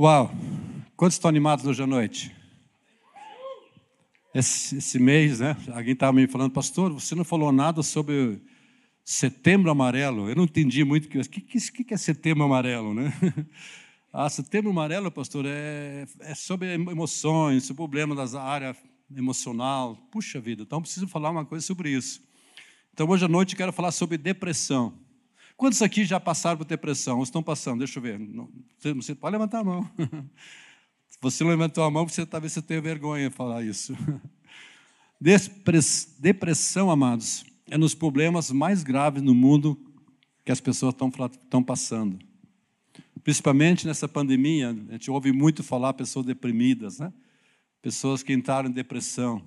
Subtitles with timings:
[0.00, 0.30] Uau!
[0.96, 2.32] Quantos estão animados hoje à noite?
[4.32, 5.56] Esse, esse mês, né?
[5.74, 8.40] Alguém estava me falando, pastor, você não falou nada sobre
[9.04, 10.28] setembro amarelo.
[10.28, 13.12] Eu não entendi muito o que, que, que é setembro amarelo, né?
[14.10, 18.74] Ah, setembro amarelo, pastor, é, é sobre emoções, sobre problema da área
[19.14, 19.96] emocional.
[20.10, 22.22] Puxa vida, então preciso falar uma coisa sobre isso.
[22.94, 24.94] Então hoje à noite quero falar sobre depressão.
[25.58, 27.16] Quantos aqui já passaram por depressão?
[27.16, 27.80] Ou estão passando?
[27.80, 28.20] Deixa eu ver.
[28.94, 29.90] você pode levantar a mão.
[31.20, 33.92] Você levantou a mão, você talvez você tenha vergonha de falar isso.
[36.20, 39.76] Depressão, amados, é nos problemas mais graves no mundo
[40.44, 42.20] que as pessoas estão, estão passando.
[43.24, 47.12] Principalmente nessa pandemia, a gente ouve muito falar pessoas deprimidas, né?
[47.82, 49.42] pessoas que entraram em depressão.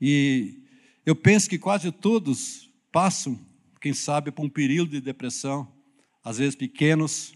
[0.00, 0.62] E
[1.04, 3.36] eu penso que quase todos passam,
[3.82, 5.70] quem sabe, por um período de depressão,
[6.22, 7.34] às vezes pequenos.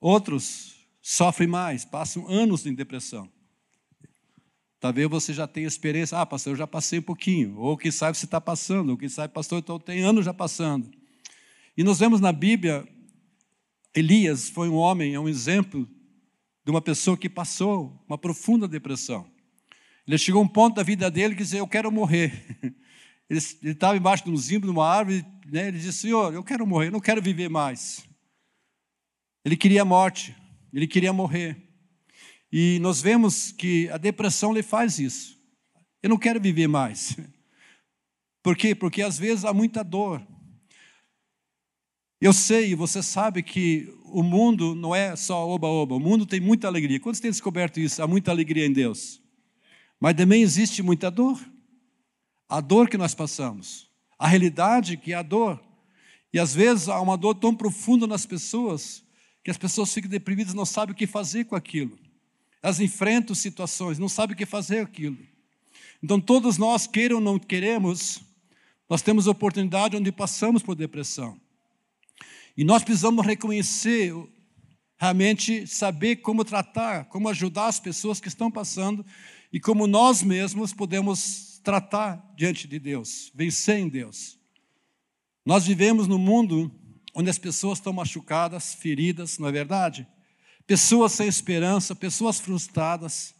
[0.00, 3.30] Outros sofrem mais, passam anos em depressão.
[4.80, 7.56] Talvez você já tenha experiência, ah, pastor, eu já passei um pouquinho.
[7.56, 10.90] Ou quem sabe você está passando, ou quem sabe, pastor, então tem anos já passando.
[11.76, 12.86] E nós vemos na Bíblia,
[13.94, 15.88] Elias foi um homem, é um exemplo
[16.64, 19.30] de uma pessoa que passou uma profunda depressão.
[20.04, 22.58] Ele chegou a um ponto da vida dele que dizia: Eu quero morrer.
[23.30, 25.68] Ele, estava embaixo de um zimbro, de uma árvore, né?
[25.68, 28.04] ele disse: Senhor, eu quero morrer, eu não quero viver mais.
[29.44, 30.36] Ele queria a morte,
[30.72, 31.56] ele queria morrer.
[32.52, 35.38] E nós vemos que a depressão lhe faz isso.
[36.02, 37.16] Eu não quero viver mais.
[38.42, 38.74] Por quê?
[38.74, 40.26] Porque às vezes há muita dor.
[42.20, 46.66] Eu sei, você sabe que o mundo não é só oba-oba, o mundo tem muita
[46.66, 46.98] alegria.
[46.98, 48.02] Quantos têm descoberto isso?
[48.02, 49.22] Há muita alegria em Deus.
[50.00, 51.40] Mas também existe muita dor.
[52.50, 55.62] A dor que nós passamos, a realidade que é a dor.
[56.32, 59.04] E às vezes há uma dor tão profunda nas pessoas
[59.44, 61.96] que as pessoas ficam deprimidas, não sabem o que fazer com aquilo.
[62.60, 65.18] Elas enfrentam situações, não sabem o que fazer com aquilo.
[66.02, 68.20] Então, todos nós, queiram ou não queremos,
[68.88, 71.40] nós temos oportunidade onde passamos por depressão.
[72.56, 74.12] E nós precisamos reconhecer,
[74.98, 79.06] realmente saber como tratar, como ajudar as pessoas que estão passando
[79.52, 84.38] e como nós mesmos podemos tratar diante de Deus, vencer em Deus.
[85.44, 86.70] Nós vivemos num mundo
[87.14, 90.06] onde as pessoas estão machucadas, feridas, não é verdade?
[90.66, 93.34] Pessoas sem esperança, pessoas frustradas,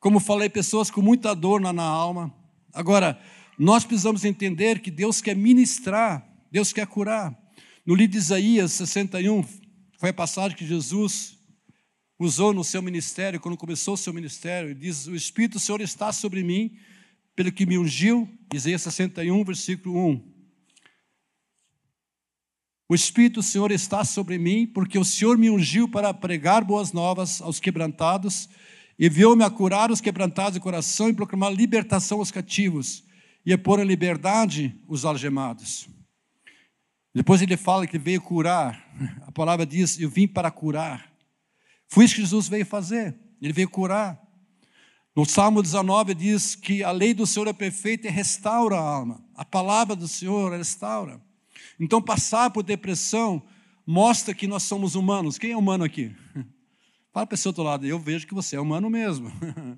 [0.00, 2.34] como falei, pessoas com muita dor na, na alma.
[2.72, 3.18] Agora,
[3.58, 7.38] nós precisamos entender que Deus quer ministrar, Deus quer curar.
[7.86, 9.44] No livro de Isaías 61,
[9.98, 11.38] foi a passagem que Jesus
[12.18, 15.80] usou no seu ministério, quando começou o seu ministério, ele diz: O Espírito do Senhor
[15.80, 16.76] está sobre mim,
[17.34, 20.34] pelo que me ungiu, Isaías 61, versículo 1.
[22.88, 26.92] O Espírito do Senhor está sobre mim, porque o Senhor me ungiu para pregar boas
[26.92, 28.48] novas aos quebrantados,
[28.98, 33.02] enviou-me a curar os quebrantados de coração e proclamar libertação aos cativos,
[33.44, 35.88] e a pôr em liberdade os algemados.
[37.14, 38.92] Depois ele fala que veio curar,
[39.26, 41.12] a palavra diz: Eu vim para curar.
[41.88, 44.23] Foi isso que Jesus veio fazer, ele veio curar.
[45.14, 49.24] No Salmo 19 diz que a lei do Senhor é perfeita e restaura a alma,
[49.36, 51.20] a palavra do Senhor restaura.
[51.78, 53.42] Então, passar por depressão
[53.86, 55.38] mostra que nós somos humanos.
[55.38, 56.14] Quem é humano aqui?
[57.12, 59.30] Fala para esse outro lado, eu vejo que você é humano mesmo.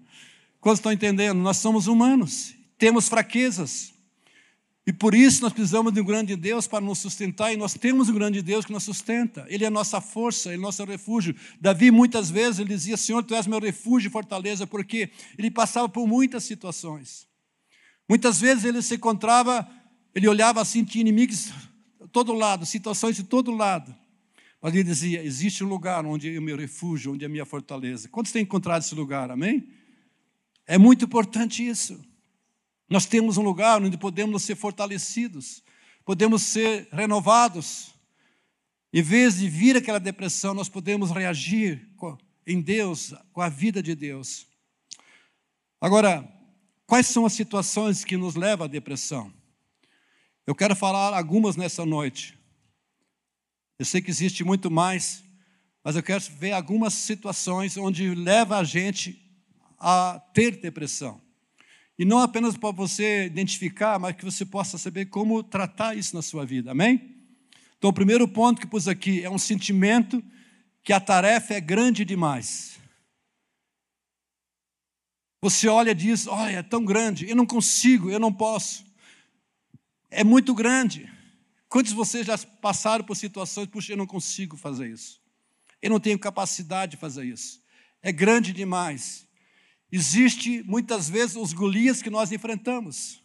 [0.58, 1.38] Quando estão entendendo?
[1.38, 3.92] Nós somos humanos, temos fraquezas.
[4.86, 8.08] E por isso nós precisamos de um grande Deus para nos sustentar, e nós temos
[8.08, 9.44] um grande Deus que nos sustenta.
[9.48, 11.34] Ele é a nossa força, Ele é nosso refúgio.
[11.60, 15.88] Davi, muitas vezes, ele dizia: Senhor, tu és meu refúgio e fortaleza, porque ele passava
[15.88, 17.26] por muitas situações.
[18.08, 19.68] Muitas vezes ele se encontrava,
[20.14, 21.52] ele olhava assim, tinha inimigos
[22.12, 23.92] todo lado, situações de todo lado.
[24.62, 27.44] Mas ele dizia: existe um lugar onde é o meu refúgio, onde é a minha
[27.44, 28.08] fortaleza.
[28.08, 29.32] Quantos têm encontrado esse lugar?
[29.32, 29.68] Amém?
[30.64, 32.00] É muito importante isso.
[32.88, 35.62] Nós temos um lugar onde podemos ser fortalecidos,
[36.04, 37.92] podemos ser renovados.
[38.92, 41.88] Em vez de vir aquela depressão, nós podemos reagir
[42.46, 44.46] em Deus, com a vida de Deus.
[45.80, 46.26] Agora,
[46.86, 49.32] quais são as situações que nos levam à depressão?
[50.46, 52.38] Eu quero falar algumas nessa noite.
[53.78, 55.24] Eu sei que existe muito mais,
[55.82, 59.20] mas eu quero ver algumas situações onde leva a gente
[59.76, 61.20] a ter depressão.
[61.98, 66.22] E não apenas para você identificar, mas que você possa saber como tratar isso na
[66.22, 66.72] sua vida.
[66.72, 67.14] Amém?
[67.78, 70.22] Então, o primeiro ponto que pus aqui é um sentimento
[70.82, 72.78] que a tarefa é grande demais.
[75.42, 78.86] Você olha e diz: Olha, é tão grande, eu não consigo, eu não posso
[80.10, 81.10] é muito grande.
[81.68, 85.20] Quantos de vocês já passaram por situações, puxa, eu não consigo fazer isso?
[85.82, 87.62] Eu não tenho capacidade de fazer isso.
[88.02, 89.25] É grande demais.
[89.90, 93.22] Existe muitas vezes os Golias que nós enfrentamos.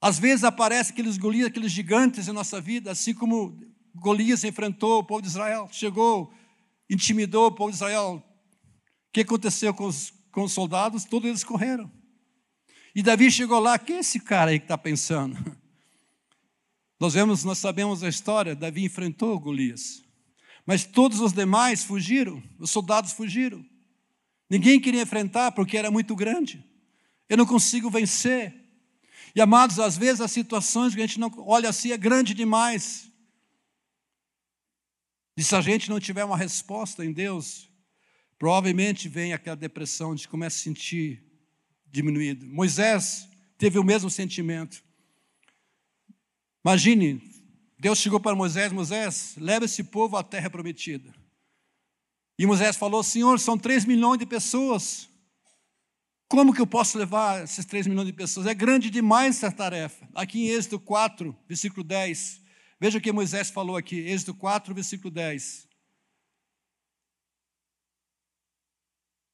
[0.00, 3.60] Às vezes aparecem aqueles Golias, aqueles gigantes em nossa vida, assim como
[3.94, 5.68] Golias enfrentou o povo de Israel.
[5.70, 6.32] Chegou,
[6.88, 8.24] intimidou o povo de Israel.
[9.08, 11.04] O que aconteceu com os, com os soldados?
[11.04, 11.90] Todos eles correram.
[12.94, 15.36] E Davi chegou lá, quem é esse cara aí que está pensando?
[16.98, 20.04] Nós vemos, nós sabemos a história, Davi enfrentou Golias.
[20.66, 23.64] Mas todos os demais fugiram, os soldados fugiram.
[24.50, 26.64] Ninguém queria enfrentar porque era muito grande.
[27.28, 28.52] Eu não consigo vencer.
[29.34, 33.08] E amados, às vezes as situações que a gente não olha assim é grande demais.
[35.36, 37.70] E se a gente não tiver uma resposta em Deus,
[38.36, 41.22] provavelmente vem aquela depressão, gente começa a sentir
[41.86, 42.44] diminuído.
[42.44, 44.82] Moisés teve o mesmo sentimento.
[46.64, 47.22] Imagine,
[47.78, 51.19] Deus chegou para Moisés: Moisés, leva esse povo à terra prometida.
[52.40, 55.10] E Moisés falou: Senhor, são três milhões de pessoas.
[56.26, 58.46] Como que eu posso levar esses três milhões de pessoas?
[58.46, 60.08] É grande demais essa tarefa.
[60.14, 62.40] Aqui em Êxodo 4, versículo 10.
[62.80, 65.68] Veja o que Moisés falou aqui, Êxodo 4, versículo 10.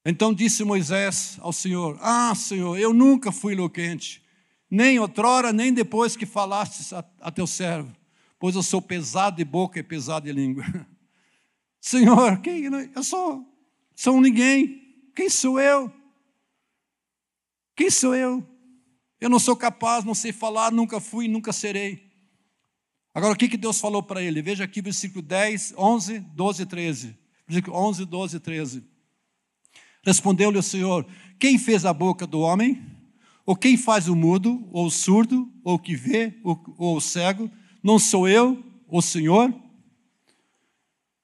[0.05, 4.20] Então disse Moisés ao Senhor: Ah, Senhor, eu nunca fui eloquente,
[4.69, 7.94] nem outrora, nem depois que falastes a, a teu servo,
[8.37, 10.64] pois eu sou pesado de boca e pesado de língua.
[11.86, 13.46] Senhor, quem, eu sou,
[13.94, 14.82] sou ninguém,
[15.14, 15.88] quem sou eu?
[17.76, 18.44] Quem sou eu?
[19.20, 22.10] Eu não sou capaz, não sei falar, nunca fui, nunca serei.
[23.14, 24.42] Agora, o que, que Deus falou para ele?
[24.42, 27.16] Veja aqui, versículo 10, 11, 12 13.
[27.46, 28.84] Versículo 11, 12 13.
[30.02, 31.06] Respondeu-lhe o Senhor:
[31.38, 32.84] Quem fez a boca do homem?
[33.44, 37.00] Ou quem faz o mudo, ou o surdo, ou o que vê, ou, ou o
[37.00, 37.48] cego?
[37.80, 39.54] Não sou eu, o Senhor?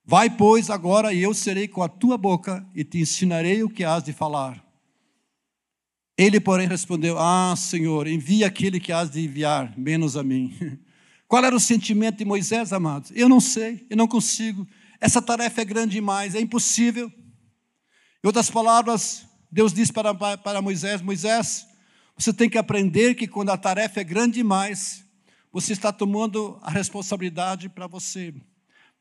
[0.05, 3.85] Vai, pois, agora, e eu serei com a tua boca e te ensinarei o que
[3.85, 4.63] has de falar.
[6.19, 10.55] Ele, porém, respondeu: Ah, Senhor, envia aquele que has de enviar, menos a mim.
[11.29, 13.11] Qual era o sentimento de Moisés, amados?
[13.15, 14.67] Eu não sei, eu não consigo.
[15.01, 17.11] Essa tarefa é grande demais, é impossível.
[18.23, 21.67] Em outras palavras, Deus disse para, para Moisés: Moisés,
[22.17, 25.05] você tem que aprender que quando a tarefa é grande demais,
[25.53, 28.35] você está tomando a responsabilidade para você.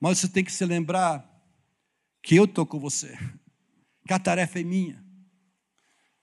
[0.01, 1.23] Mas você tem que se lembrar
[2.23, 3.15] que eu estou com você,
[4.07, 5.05] que a tarefa é minha.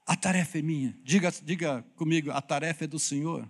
[0.04, 0.98] A tarefa é minha.
[1.04, 3.48] Diga, diga comigo, a tarefa é do Senhor.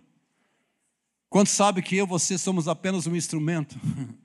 [1.30, 3.80] Quanto sabe que eu e você somos apenas um instrumento?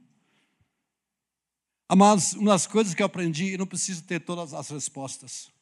[1.87, 5.53] Amados, uma das coisas que eu aprendi, eu não preciso ter todas as respostas.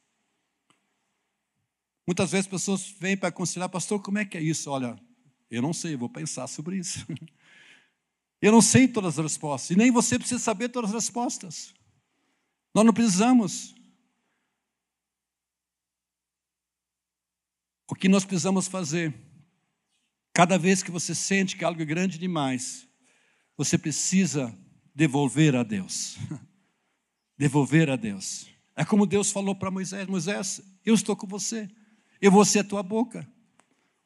[2.07, 4.71] Muitas vezes pessoas vêm para aconselhar, pastor, como é que é isso?
[4.71, 4.99] Olha,
[5.51, 7.05] eu não sei, vou pensar sobre isso.
[8.41, 11.73] Eu não sei todas as respostas, e nem você precisa saber todas as respostas.
[12.73, 13.75] Nós não precisamos.
[17.89, 19.13] O que nós precisamos fazer,
[20.33, 22.87] cada vez que você sente que algo é grande demais,
[23.55, 24.57] você precisa
[24.95, 26.17] devolver a Deus.
[27.37, 28.47] devolver a Deus.
[28.75, 31.69] É como Deus falou para Moisés: Moisés, eu estou com você,
[32.19, 33.27] eu vou ser a tua boca.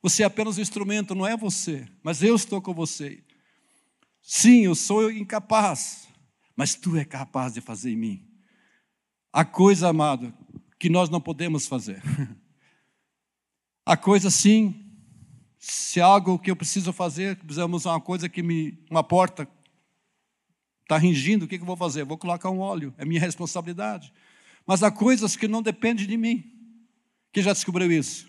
[0.01, 3.23] Você é apenas um instrumento, não é você, mas eu estou com você.
[4.27, 6.07] Sim, eu sou incapaz,
[6.55, 8.27] mas tu é capaz de fazer em mim.
[9.31, 10.33] A coisa, amado,
[10.79, 12.01] que nós não podemos fazer.
[13.85, 14.83] A coisa, sim,
[15.59, 18.83] se algo que eu preciso fazer, precisamos uma coisa que me.
[18.89, 19.47] uma porta
[20.81, 22.03] está ringindo, o que, eu vou fazer?
[22.03, 24.11] vou colocar um óleo, é minha responsabilidade.
[24.65, 26.51] Mas há coisas que não dependem de mim.
[27.31, 28.27] Quem já descobriu isso?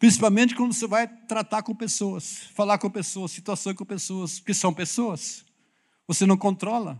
[0.00, 4.72] Principalmente quando você vai tratar com pessoas, falar com pessoas, situações com pessoas, que são
[4.72, 5.44] pessoas.
[6.08, 6.98] Você não controla.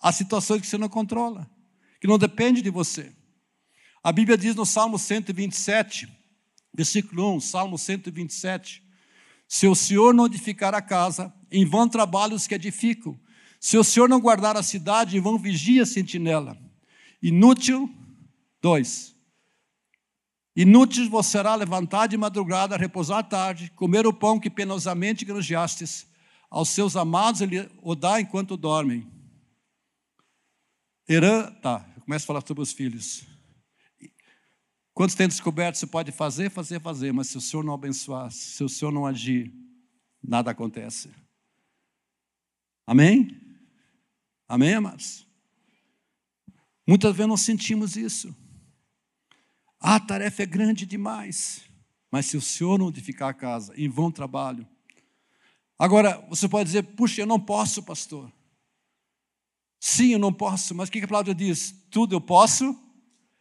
[0.00, 1.46] Há situações que você não controla,
[2.00, 3.12] que não depende de você.
[4.02, 6.08] A Bíblia diz no Salmo 127,
[6.72, 8.82] versículo 1, Salmo 127,
[9.46, 13.20] se o Senhor não edificar a casa, em vão trabalham os que edificam.
[13.60, 16.56] Se o Senhor não guardar a cidade, em vão vigia a sentinela.
[17.22, 17.94] Inútil,
[18.62, 19.17] dois.
[20.58, 26.04] Inútil vos será levantar de madrugada, repousar tarde, comer o pão que penosamente granjeastes.
[26.50, 29.08] Aos seus amados ele o dá enquanto dormem.
[31.08, 33.24] Herã, tá, começo a falar sobre os filhos.
[34.92, 38.64] Quantos têm descoberto, você pode fazer, fazer, fazer, mas se o Senhor não abençoar, se
[38.64, 39.54] o Senhor não agir,
[40.20, 41.08] nada acontece.
[42.84, 43.40] Amém?
[44.48, 45.24] Amém, amados?
[46.84, 48.34] Muitas vezes nós sentimos isso.
[49.80, 51.62] A tarefa é grande demais.
[52.10, 54.66] Mas se o Senhor não edificar a casa, em vão trabalho.
[55.78, 58.32] Agora, você pode dizer, puxa, eu não posso, pastor.
[59.80, 61.72] Sim, eu não posso, mas o que a palavra diz?
[61.90, 62.76] Tudo eu posso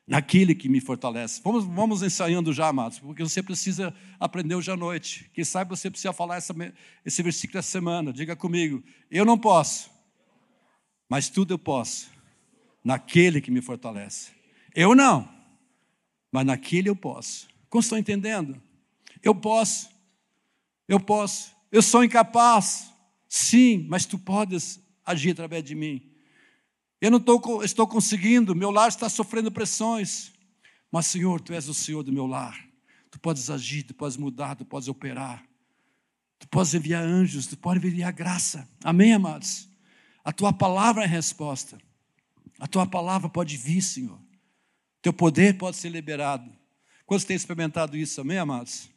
[0.08, 1.42] naquele que me fortalece.
[1.44, 5.30] Vamos, vamos ensaiando já, amados, porque você precisa aprender hoje à noite.
[5.34, 6.56] Quem sabe você precisa falar essa,
[7.04, 8.14] esse versículo essa semana.
[8.14, 9.90] Diga comigo: eu não posso,
[11.10, 12.10] mas tudo eu posso
[12.84, 14.32] naquele que me fortalece.
[14.76, 15.28] Eu não,
[16.32, 17.48] mas naquele eu posso.
[17.70, 18.62] Como estão entendendo?
[19.24, 19.90] Eu posso,
[20.88, 22.94] eu posso, eu sou incapaz,
[23.28, 26.02] sim, mas tu podes agir através de mim.
[27.00, 30.32] Eu não tô, estou conseguindo, meu lar está sofrendo pressões,
[30.92, 32.68] mas Senhor, tu és o Senhor do meu lar.
[33.12, 35.44] Tu podes agir, tu podes mudar, tu podes operar.
[36.40, 38.68] Tu podes enviar anjos, tu podes enviar graça.
[38.84, 39.68] Amém, amados?
[40.24, 41.78] A tua palavra é resposta.
[42.60, 44.20] A tua palavra pode vir, Senhor.
[45.02, 46.52] Teu poder pode ser liberado.
[47.06, 48.90] Quantos têm experimentado isso, amém, amados?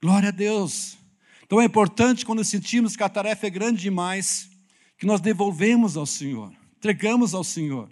[0.00, 0.96] Glória a Deus.
[1.44, 4.48] Então é importante quando sentimos que a tarefa é grande demais,
[4.96, 7.90] que nós devolvemos ao Senhor, entregamos ao Senhor.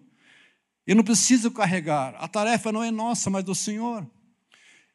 [0.86, 4.08] Eu não preciso carregar, a tarefa não é nossa, mas do Senhor.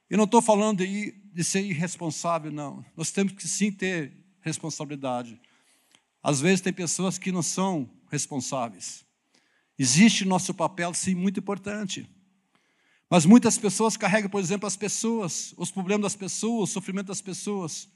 [0.09, 2.83] Eu não estou falando de, de ser irresponsável, não.
[2.95, 5.39] Nós temos que sim ter responsabilidade.
[6.23, 9.05] Às vezes tem pessoas que não são responsáveis.
[9.77, 12.09] Existe nosso papel, sim, muito importante.
[13.09, 17.21] Mas muitas pessoas carregam, por exemplo, as pessoas, os problemas das pessoas, o sofrimento das
[17.21, 17.87] pessoas.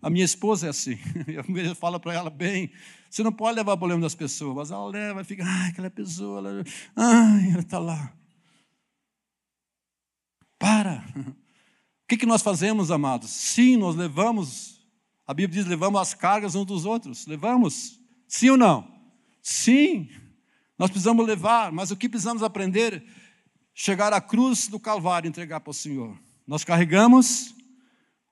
[0.00, 0.98] A minha esposa é assim.
[1.28, 2.70] Eu falo para ela bem:
[3.10, 5.90] você não pode levar o problema das pessoas, mas ela leva e fica, ai, aquela
[5.90, 6.64] pessoa, ela,
[6.96, 8.12] ela está lá.
[10.58, 11.04] Para.
[11.16, 13.30] O que, que nós fazemos, amados?
[13.30, 14.80] Sim, nós levamos,
[15.26, 17.26] a Bíblia diz: levamos as cargas uns dos outros.
[17.26, 17.98] Levamos?
[18.28, 18.92] Sim ou não?
[19.40, 20.08] Sim.
[20.78, 23.04] Nós precisamos levar, mas o que precisamos aprender
[23.74, 26.16] chegar à cruz do Calvário e entregar para o Senhor.
[26.46, 27.54] Nós carregamos,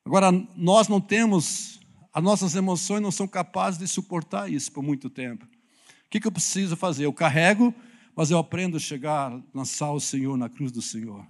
[0.05, 1.81] agora nós não temos,
[2.13, 5.45] as nossas emoções não são capazes de suportar isso por muito tempo.
[5.45, 7.05] O que, eu preciso fazer?
[7.05, 7.75] Eu carrego,
[8.17, 11.25] mas eu aprendo a chegar, lançar o Senhor na cruz do Senhor.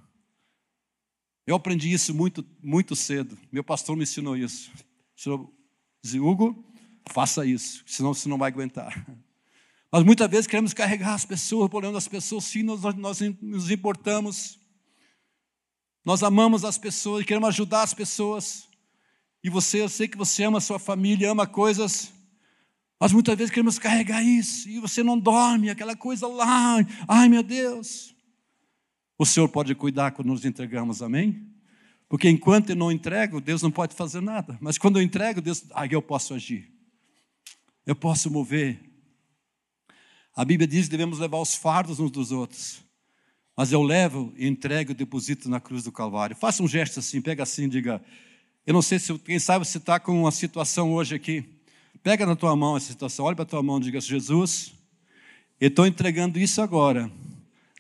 [1.47, 3.37] Eu aprendi isso muito, muito cedo.
[3.53, 4.71] Meu pastor me ensinou isso.
[5.17, 6.65] O senhor Hugo,
[7.11, 9.05] faça isso, senão você não vai aguentar.
[9.93, 13.71] Mas muitas vezes queremos carregar as pessoas, o problema das pessoas, sim, nós, nós nos
[13.71, 14.59] importamos.
[16.05, 18.69] Nós amamos as pessoas queremos ajudar as pessoas.
[19.43, 22.13] E você, eu sei que você ama a sua família, ama coisas,
[23.01, 26.77] mas muitas vezes queremos carregar isso e você não dorme, aquela coisa lá,
[27.09, 28.15] ai meu Deus.
[29.19, 31.47] O Senhor pode cuidar quando nos entregamos, amém?
[32.09, 34.59] Porque enquanto eu não entrego, Deus não pode fazer nada.
[34.61, 36.71] Mas quando eu entrego, Deus, aí eu posso agir.
[37.87, 38.90] Eu posso mover.
[40.41, 42.83] A Bíblia diz que devemos levar os fardos uns dos outros.
[43.55, 46.35] Mas eu levo e entrego e deposito na cruz do Calvário.
[46.35, 48.03] Faça um gesto assim, pega assim, diga.
[48.67, 51.45] Eu não sei se, quem sabe você está com uma situação hoje aqui.
[52.03, 54.73] Pega na tua mão essa situação, olha para a tua mão e diga: Jesus,
[55.61, 57.13] eu estou entregando isso agora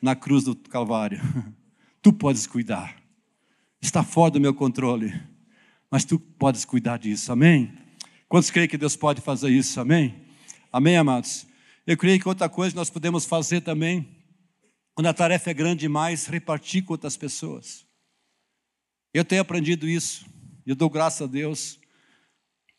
[0.03, 1.19] na cruz do Calvário.
[2.03, 2.95] Tu podes cuidar.
[3.81, 5.19] Está fora do meu controle,
[5.91, 7.33] mas tu podes cuidar disso.
[7.33, 7.73] Amém?
[8.29, 9.81] Quantos creem que Deus pode fazer isso?
[9.81, 10.15] Amém?
[10.71, 11.49] Amém, amados?
[11.91, 14.17] Eu creio que outra coisa nós podemos fazer também,
[14.95, 17.85] quando a tarefa é grande demais, repartir com outras pessoas.
[19.13, 20.25] Eu tenho aprendido isso,
[20.65, 21.81] eu dou graças a Deus.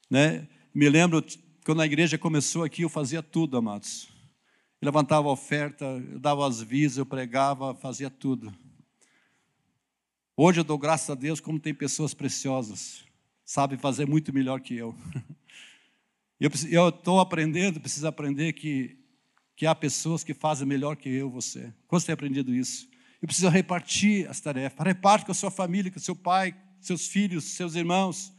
[0.09, 0.47] Né?
[0.73, 1.21] Me lembro,
[1.65, 4.07] quando a igreja começou aqui, eu fazia tudo, amados.
[4.81, 8.49] Eu levantava oferta, eu dava as visas, eu pregava, fazia tudo.
[10.37, 13.03] Hoje eu dou graças a Deus como tem pessoas preciosas,
[13.43, 14.95] sabem fazer muito melhor que eu.
[16.71, 19.00] Eu estou aprendendo, preciso aprender que
[19.61, 21.71] que há pessoas que fazem melhor que eu, você.
[21.87, 22.89] Você tem aprendido isso?
[23.21, 24.83] Eu preciso repartir as tarefas.
[24.83, 28.33] Reparte com a sua família, com o seu pai, seus filhos, seus irmãos.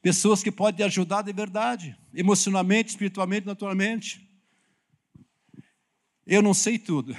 [0.00, 4.24] Pessoas que podem te ajudar de verdade, emocionalmente, espiritualmente, naturalmente.
[6.24, 7.16] Eu não sei tudo.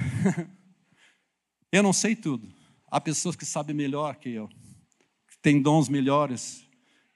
[1.73, 2.55] eu não sei tudo.
[2.89, 6.65] Há pessoas que sabem melhor que eu, que têm dons melhores.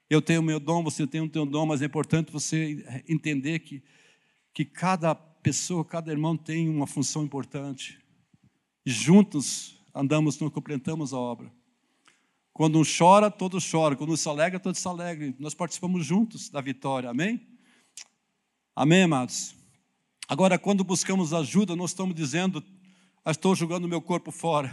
[0.09, 3.59] Eu tenho o meu dom, você tem o teu dom, mas é importante você entender
[3.59, 3.81] que,
[4.53, 5.15] que cada
[5.45, 7.99] pessoa, cada irmão tem uma função importante.
[8.83, 11.53] E juntos andamos, nós completamos a obra.
[12.51, 13.95] Quando um chora, todos choram.
[13.95, 15.35] Quando um se alegra, todos se alegram.
[15.37, 17.11] Nós participamos juntos da vitória.
[17.11, 17.47] Amém?
[18.75, 19.55] Amém, amados?
[20.27, 22.63] Agora, quando buscamos ajuda, nós estamos dizendo,
[23.23, 24.69] ah, estou jogando meu corpo fora.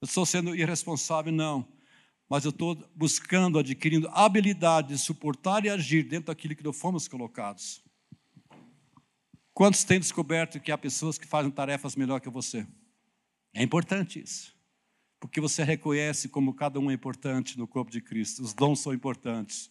[0.00, 1.66] Eu estou sendo irresponsável, não.
[2.28, 7.08] Mas eu estou buscando, adquirindo habilidade de suportar e agir dentro daquilo que nós fomos
[7.08, 7.87] colocados.
[9.58, 12.64] Quantos têm descoberto que há pessoas que fazem tarefas melhor que você?
[13.52, 14.54] É importante isso.
[15.18, 18.40] Porque você reconhece como cada um é importante no corpo de Cristo.
[18.40, 19.68] Os dons são importantes.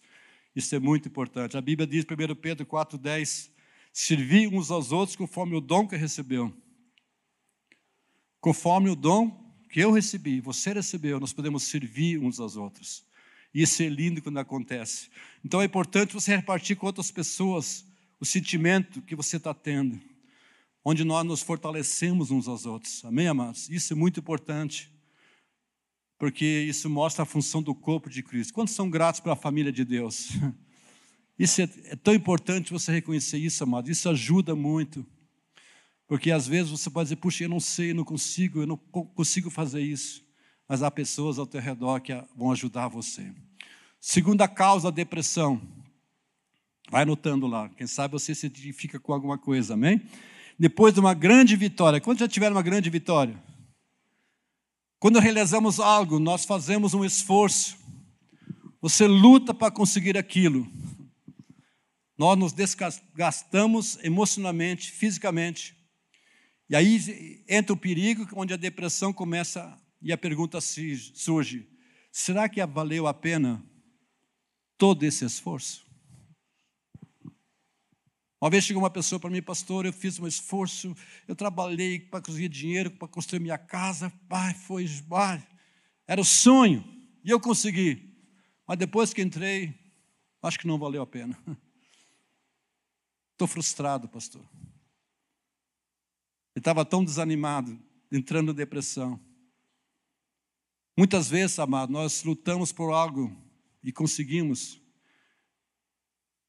[0.54, 1.56] Isso é muito importante.
[1.56, 3.50] A Bíblia diz, 1 Pedro 4,10:
[3.90, 6.54] Servir uns aos outros conforme o dom que recebeu.
[8.42, 13.06] Conforme o dom que eu recebi, você recebeu, nós podemos servir uns aos outros.
[13.54, 15.08] Isso é lindo quando acontece.
[15.42, 17.87] Então é importante você repartir com outras pessoas
[18.20, 20.00] o sentimento que você está tendo,
[20.84, 23.04] onde nós nos fortalecemos uns aos outros.
[23.04, 23.68] Amém, amados?
[23.68, 24.90] Isso é muito importante,
[26.18, 28.52] porque isso mostra a função do corpo de Cristo.
[28.52, 30.30] Quantos são gratos pela família de Deus?
[31.38, 33.88] Isso é, é tão importante você reconhecer isso, amado.
[33.88, 35.06] Isso ajuda muito.
[36.08, 38.76] Porque às vezes você pode dizer, puxa, eu não sei, eu não consigo, eu não
[38.76, 40.24] consigo fazer isso.
[40.66, 43.32] Mas há pessoas ao teu redor que vão ajudar você.
[44.00, 45.62] Segunda causa, a depressão.
[46.90, 47.68] Vai anotando lá.
[47.70, 50.02] Quem sabe você se identifica com alguma coisa, amém?
[50.58, 52.00] Depois de uma grande vitória.
[52.00, 53.40] Quando já tiveram uma grande vitória?
[54.98, 57.78] Quando realizamos algo, nós fazemos um esforço.
[58.80, 60.66] Você luta para conseguir aquilo.
[62.16, 65.76] Nós nos desgastamos emocionalmente, fisicamente.
[66.68, 71.68] E aí entra o perigo, onde a depressão começa e a pergunta surge:
[72.10, 73.64] será que valeu a pena
[74.76, 75.87] todo esse esforço?
[78.40, 80.94] Uma vez chegou uma pessoa para mim, pastor, eu fiz um esforço,
[81.26, 85.44] eu trabalhei para conseguir dinheiro, para construir minha casa, pai, foi, pai,
[86.06, 86.84] era o sonho,
[87.24, 88.16] e eu consegui.
[88.66, 89.74] Mas depois que entrei,
[90.40, 91.36] acho que não valeu a pena.
[93.32, 94.44] Estou frustrado, pastor.
[96.54, 97.80] Ele estava tão desanimado,
[98.10, 99.20] entrando em depressão.
[100.96, 103.36] Muitas vezes, amado, nós lutamos por algo
[103.82, 104.80] e conseguimos.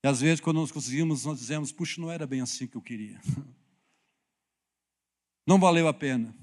[0.04, 2.82] E às vezes, quando nós conseguimos, nós dizemos: puxa, não era bem assim que eu
[2.82, 3.20] queria.
[5.48, 6.36] Não valeu a pena.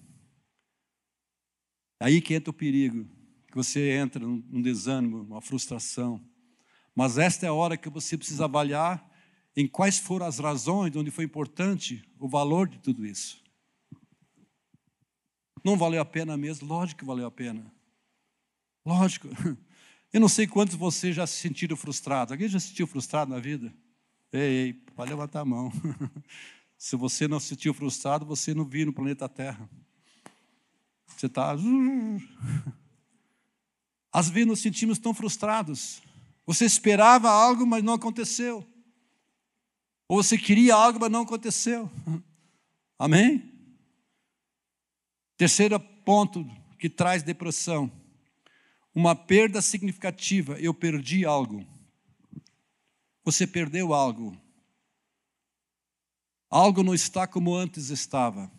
[2.01, 3.09] Aí que entra o perigo,
[3.47, 6.21] que você entra num desânimo, uma frustração.
[6.93, 9.09] Mas esta é a hora que você precisa avaliar
[9.57, 13.41] em quais foram as razões onde foi importante o valor de tudo isso.
[15.65, 16.67] Não valeu a pena mesmo?
[16.67, 17.73] Lógico que valeu a pena.
[18.85, 19.29] Lógico.
[20.17, 22.33] Eu não sei quantos de vocês já se sentiram frustrados.
[22.33, 23.71] Alguém já se sentiu frustrado na vida?
[24.33, 25.71] Ei, ei, pode levantar a mão.
[26.79, 29.69] Se você não se sentiu frustrado, você não vive no planeta Terra.
[31.07, 31.53] Você está.
[34.11, 36.01] Às vezes nos sentimos tão frustrados.
[36.47, 38.67] Você esperava algo, mas não aconteceu.
[40.09, 41.91] Ou você queria algo, mas não aconteceu.
[42.99, 43.53] Amém?
[45.37, 46.43] Terceiro ponto
[46.79, 48.06] que traz depressão.
[48.97, 50.59] Uma perda significativa.
[50.59, 51.67] Eu perdi algo.
[53.23, 54.35] Você perdeu algo.
[56.49, 58.51] Algo não está como antes estava.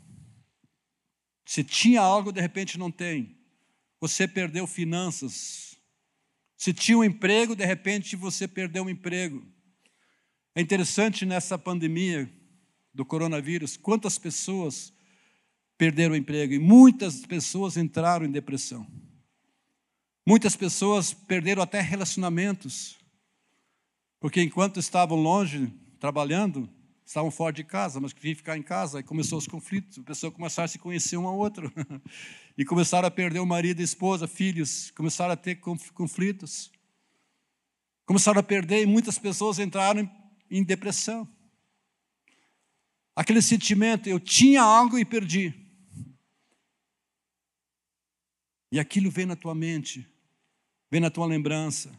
[1.43, 3.35] Você tinha algo, de repente não tem.
[3.99, 5.75] Você perdeu finanças.
[6.55, 9.43] Se tinha um emprego, de repente você perdeu um emprego.
[10.53, 12.31] É interessante nessa pandemia
[12.93, 14.93] do coronavírus, quantas pessoas
[15.79, 18.85] perderam o emprego e muitas pessoas entraram em depressão.
[20.27, 22.97] Muitas pessoas perderam até relacionamentos,
[24.19, 26.69] porque enquanto estavam longe, trabalhando,
[27.05, 30.29] estavam fora de casa, mas queriam ficar em casa, e começou os conflitos, a pessoa
[30.29, 31.71] começaram a se conhecer um ao outro,
[32.57, 35.61] e começaram a perder o marido, a esposa, filhos, começaram a ter
[35.93, 36.73] conflitos,
[38.05, 40.11] começaram a perder, e muitas pessoas entraram
[40.51, 41.25] em depressão.
[43.15, 45.53] Aquele sentimento, eu tinha algo e perdi.
[48.69, 50.05] E aquilo vem na tua mente,
[50.89, 51.91] vem na tua lembrança.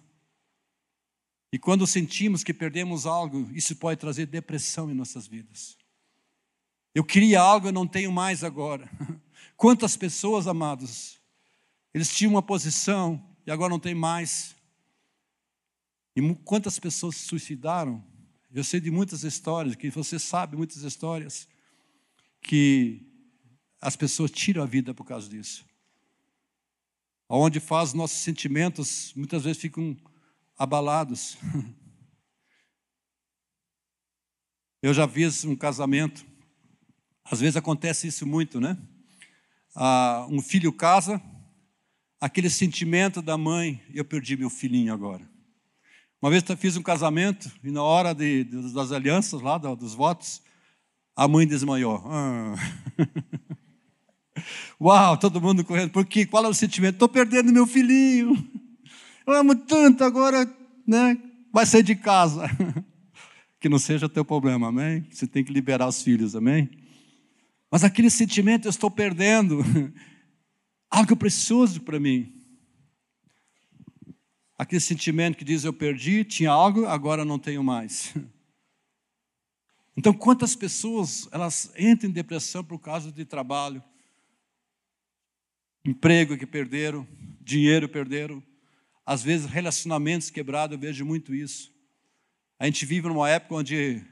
[1.53, 5.77] E quando sentimos que perdemos algo, isso pode trazer depressão em nossas vidas.
[6.94, 8.90] Eu queria algo, eu não tenho mais agora.
[9.57, 11.18] Quantas pessoas, amados,
[11.92, 14.55] eles tinham uma posição e agora não tem mais.
[16.14, 18.05] E quantas pessoas se suicidaram?
[18.53, 21.48] Eu sei de muitas histórias, que você sabe muitas histórias,
[22.42, 23.07] que
[23.81, 25.68] as pessoas tiram a vida por causa disso
[27.36, 29.96] onde faz nossos sentimentos muitas vezes ficam
[30.56, 31.36] abalados.
[34.80, 36.24] Eu já vi um casamento,
[37.24, 38.78] às vezes acontece isso muito, né?
[39.74, 41.20] Ah, um filho casa,
[42.20, 45.28] aquele sentimento da mãe, eu perdi meu filhinho agora.
[46.22, 50.40] Uma vez eu fiz um casamento e na hora de, das alianças lá, dos votos,
[51.16, 52.00] a mãe desmaiou.
[52.06, 52.54] Ah.
[54.81, 55.90] Uau, todo mundo correndo.
[55.90, 56.94] Porque qual é o sentimento?
[56.94, 58.37] Estou perdendo meu filhinho.
[59.27, 60.51] Eu amo tanto, agora
[60.87, 61.18] né,
[61.53, 62.44] vai sair de casa.
[63.61, 65.05] Que não seja teu problema, amém?
[65.11, 66.70] Você tem que liberar os filhos, amém?
[67.68, 69.64] Mas aquele sentimento, eu estou perdendo
[70.88, 72.33] algo precioso para mim.
[74.57, 78.14] Aquele sentimento que diz eu perdi, tinha algo, agora não tenho mais.
[79.96, 83.83] Então, quantas pessoas elas entram em depressão por causa de trabalho,
[85.88, 87.07] emprego que perderam,
[87.40, 88.42] dinheiro perderam,
[89.05, 91.72] às vezes relacionamentos quebrados, eu vejo muito isso.
[92.59, 94.05] A gente vive numa época onde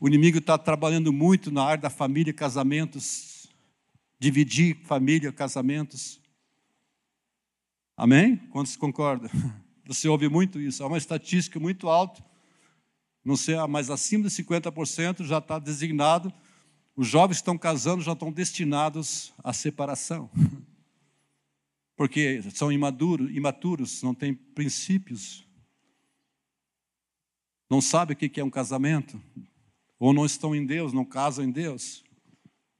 [0.00, 3.46] o inimigo está trabalhando muito na área da família, casamentos,
[4.18, 6.20] dividir família, casamentos.
[7.96, 8.36] Amém?
[8.50, 9.30] Quantos concordam?
[9.86, 10.82] Você ouve muito isso.
[10.82, 12.24] Há uma estatística muito alta,
[13.24, 16.32] não sei, mas acima de 50% já está designado.
[16.94, 20.30] Os jovens que estão casando já estão destinados à separação.
[21.96, 25.46] Porque são imaturos, imaturos não têm princípios.
[27.70, 29.20] Não sabem o que é um casamento.
[29.98, 32.04] Ou não estão em Deus, não casam em Deus.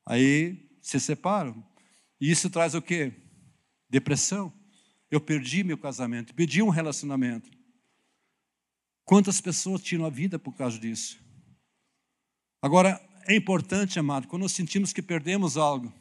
[0.05, 1.65] Aí se separam.
[2.21, 3.13] E isso traz o quê?
[3.89, 4.53] Depressão.
[5.11, 7.51] Eu perdi meu casamento, perdi um relacionamento.
[9.05, 11.23] Quantas pessoas tiram a vida por causa disso?
[12.63, 15.93] Agora, é importante, amado, quando nós sentimos que perdemos algo,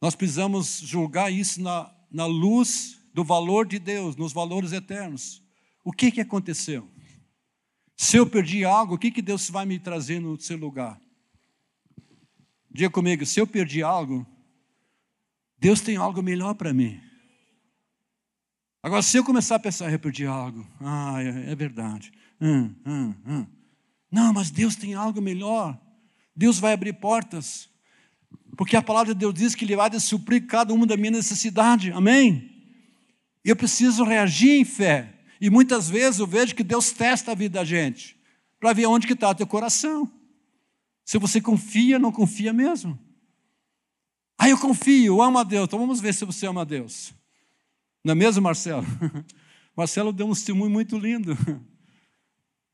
[0.00, 5.42] nós precisamos julgar isso na, na luz do valor de Deus, nos valores eternos.
[5.84, 6.88] O que, que aconteceu?
[7.96, 11.00] Se eu perdi algo, o que, que Deus vai me trazer no seu lugar?
[12.70, 14.26] Diga comigo, se eu perdi algo,
[15.58, 17.00] Deus tem algo melhor para mim.
[18.82, 22.10] Agora, se eu começar a pensar, eu perdi algo, ah, é, é verdade.
[22.40, 23.46] Hum, hum, hum.
[24.10, 25.78] Não, mas Deus tem algo melhor.
[26.34, 27.68] Deus vai abrir portas.
[28.56, 31.92] Porque a palavra de Deus diz que Ele vai suprir cada uma da minha necessidade.
[31.92, 32.50] Amém?
[33.44, 35.14] Eu preciso reagir em fé.
[35.40, 38.16] E muitas vezes eu vejo que Deus testa a vida da gente.
[38.58, 40.10] Para ver onde que está o teu coração.
[41.04, 42.98] Se você confia, não confia mesmo.
[44.38, 45.64] Ah, eu confio, eu amo a Deus.
[45.64, 47.12] Então vamos ver se você ama a Deus.
[48.04, 48.86] Não é mesmo, Marcelo?
[49.76, 51.36] Marcelo deu um testemunho muito lindo.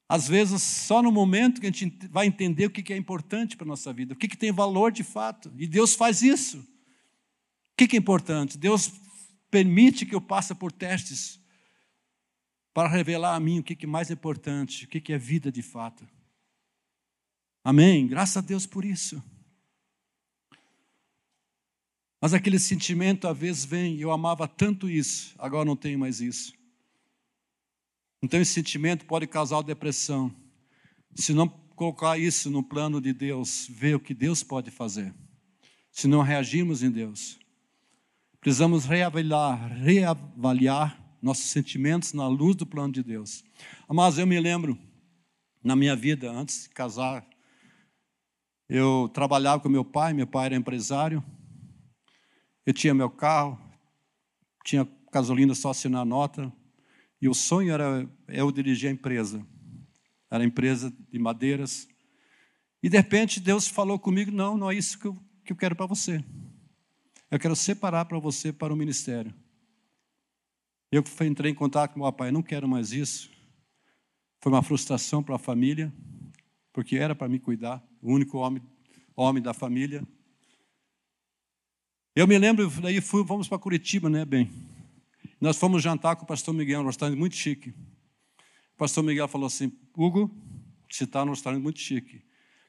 [0.09, 3.67] Às vezes, só no momento que a gente vai entender o que é importante para
[3.67, 5.53] a nossa vida, o que tem valor de fato.
[5.59, 6.59] E Deus faz isso.
[6.59, 8.57] O que é importante?
[8.57, 8.93] Deus
[9.51, 11.41] permite que eu passe por testes
[12.73, 16.07] para revelar a mim o que é mais importante, o que é vida de fato.
[17.65, 18.07] Amém?
[18.07, 19.21] Graças a Deus por isso.
[22.21, 26.56] Mas aquele sentimento às vezes vem, eu amava tanto isso, agora não tenho mais isso.
[28.23, 30.35] Então esse sentimento pode causar depressão.
[31.15, 35.15] Se não colocar isso no plano de Deus, ver o que Deus pode fazer.
[35.91, 37.39] Se não reagirmos em Deus.
[38.41, 43.45] Precisamos reavaliar, reavaliar nossos sentimentos na luz do plano de Deus.
[43.89, 44.79] Mas eu me lembro,
[45.63, 47.27] na minha vida, antes de casar,
[48.69, 51.25] eu trabalhava com meu pai, meu pai era empresário,
[52.65, 53.59] eu tinha meu carro,
[54.65, 56.53] tinha gasolina só assinar nota,
[57.21, 59.45] e o sonho era eu dirigir a empresa.
[60.31, 61.89] Era a empresa de madeiras.
[62.83, 65.75] E de repente Deus falou comigo: não, não é isso que eu, que eu quero
[65.75, 66.23] para você.
[67.31, 69.35] Eu quero separar para você para o ministério.
[70.93, 73.31] Eu entrei em contato com meu pai, não quero mais isso.
[74.41, 75.93] Foi uma frustração para a família,
[76.73, 78.63] porque era para me cuidar, o único homem,
[79.17, 80.07] homem da família.
[82.15, 84.49] Eu me lembro, daí fui, vamos para Curitiba, né, bem?
[85.41, 87.71] Nós fomos jantar com o pastor Miguel, um restaurante muito chique.
[88.75, 90.35] O pastor Miguel falou assim: Hugo,
[90.91, 92.23] você está num restaurante muito chique,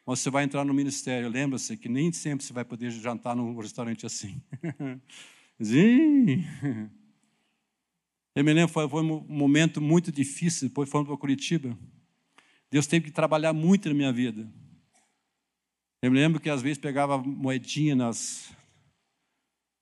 [0.06, 1.30] mas você vai entrar no ministério.
[1.30, 4.42] Lembra-se que nem sempre você vai poder jantar num restaurante assim.
[5.62, 6.44] Sim.
[8.36, 11.76] Eu me lembro, foi, foi um momento muito difícil, depois fomos para Curitiba.
[12.70, 14.48] Deus teve que trabalhar muito na minha vida.
[16.02, 18.56] Eu me lembro que às vezes pegava moedinha nas,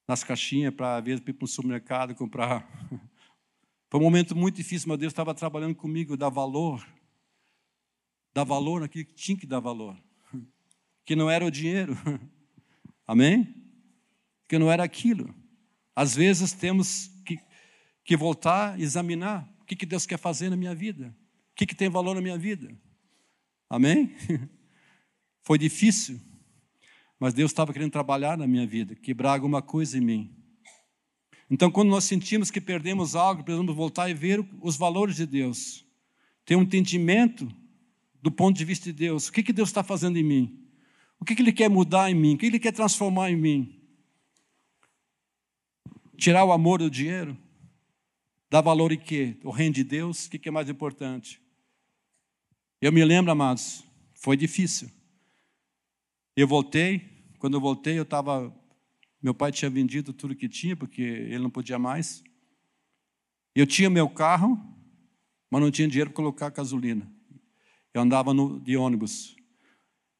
[0.07, 2.67] nas caixinhas para, vezes, ir para o supermercado comprar.
[3.89, 6.85] Foi um momento muito difícil, mas Deus estava trabalhando comigo, dar valor.
[8.33, 9.97] Dar valor naquilo que tinha que dar valor.
[11.05, 11.95] Que não era o dinheiro.
[13.05, 13.55] Amém?
[14.47, 15.35] Que não era aquilo.
[15.95, 17.39] Às vezes temos que,
[18.03, 21.15] que voltar examinar o que, que Deus quer fazer na minha vida.
[21.51, 22.75] O que, que tem valor na minha vida.
[23.69, 24.15] Amém?
[25.43, 26.19] Foi difícil,
[27.19, 30.35] mas Deus estava querendo trabalhar na minha vida, quebrar alguma coisa em mim.
[31.49, 35.85] Então, quando nós sentimos que perdemos algo, precisamos voltar e ver os valores de Deus,
[36.43, 37.47] ter um entendimento
[38.21, 39.27] do ponto de vista de Deus.
[39.27, 40.67] O que, que Deus está fazendo em mim?
[41.19, 42.33] O que, que Ele quer mudar em mim?
[42.33, 43.81] O que Ele quer transformar em mim?
[46.17, 47.37] Tirar o amor do dinheiro?
[48.49, 49.37] Dar valor em quê?
[49.43, 50.25] O reino de Deus?
[50.25, 51.41] O que, que é mais importante?
[52.81, 54.89] Eu me lembro, amados, foi difícil.
[56.35, 57.01] Eu voltei,
[57.39, 58.53] quando eu voltei, eu estava.
[59.21, 62.23] Meu pai tinha vendido tudo que tinha, porque ele não podia mais.
[63.55, 64.59] Eu tinha meu carro,
[65.49, 67.09] mas não tinha dinheiro para colocar gasolina.
[67.93, 69.35] Eu andava no, de ônibus.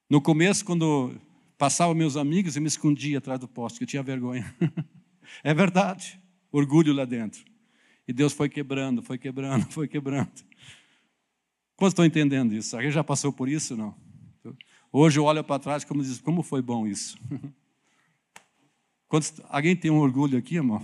[0.10, 1.20] No começo, quando
[1.58, 4.56] passavam meus amigos, eu me escondia atrás do poste, que eu tinha vergonha.
[5.44, 6.20] é verdade.
[6.52, 7.44] Orgulho lá dentro.
[8.08, 10.32] E Deus foi quebrando, foi quebrando, foi quebrando.
[11.76, 12.76] Quantos estão entendendo isso?
[12.76, 13.76] Alguém já passou por isso?
[13.76, 14.05] Não.
[14.92, 17.18] Hoje eu olho para trás como diz, como foi bom isso.
[19.08, 20.82] Quantos, alguém tem um orgulho aqui, irmão?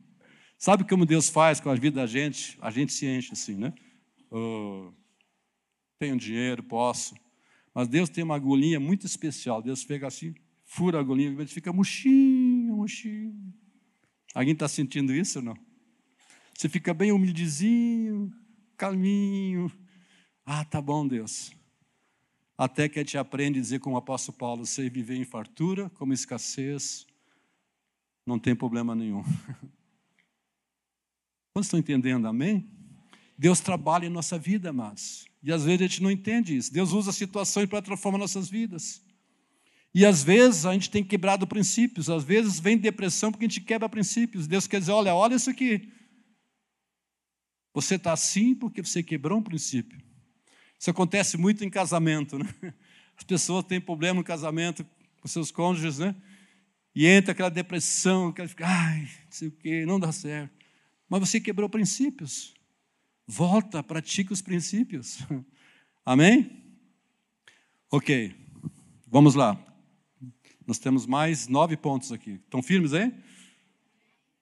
[0.58, 2.58] Sabe como Deus faz com a vida da gente?
[2.60, 3.72] A gente se enche assim, né?
[4.30, 4.92] Oh,
[5.98, 7.14] tenho dinheiro, posso.
[7.74, 9.60] Mas Deus tem uma agulhinha muito especial.
[9.60, 13.34] Deus pega assim, fura a agulhinha e fica murchinho, murchinho.
[14.34, 15.56] Alguém está sentindo isso ou não?
[16.56, 18.32] Você fica bem humildezinho,
[18.76, 19.70] calminho.
[20.46, 21.52] Ah, tá bom, Deus.
[22.56, 25.90] Até que a gente aprende a dizer com o apóstolo Paulo, você viver em fartura,
[25.90, 27.06] como escassez,
[28.24, 29.22] não tem problema nenhum.
[31.52, 32.68] Quantos estão entendendo, amém?
[33.36, 36.72] Deus trabalha em nossa vida, mas E às vezes a gente não entende isso.
[36.72, 39.02] Deus usa situações para transformar nossas vidas.
[39.92, 43.60] E às vezes a gente tem quebrado princípios, às vezes vem depressão porque a gente
[43.60, 44.46] quebra princípios.
[44.46, 45.92] Deus quer dizer: olha, olha isso aqui.
[47.72, 50.03] Você está assim porque você quebrou um princípio.
[50.84, 52.46] Isso acontece muito em casamento, né?
[53.16, 54.84] As pessoas têm problema no casamento
[55.18, 56.14] com seus cônjuges, né?
[56.94, 60.52] E entra aquela depressão, aquela fica, ai, não sei o quê, não dá certo.
[61.08, 62.52] Mas você quebrou princípios.
[63.26, 65.20] Volta, pratica os princípios.
[66.04, 66.62] Amém?
[67.90, 68.34] Ok,
[69.08, 69.58] vamos lá.
[70.66, 72.32] Nós temos mais nove pontos aqui.
[72.32, 73.10] Estão firmes aí?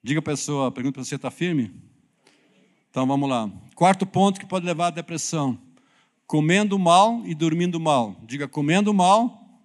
[0.03, 1.73] Diga a pessoa, pergunta para você, está firme?
[2.91, 3.49] Então vamos lá.
[3.77, 5.57] Quarto ponto que pode levar à depressão:
[6.27, 8.21] comendo mal e dormindo mal.
[8.25, 9.61] Diga comendo mal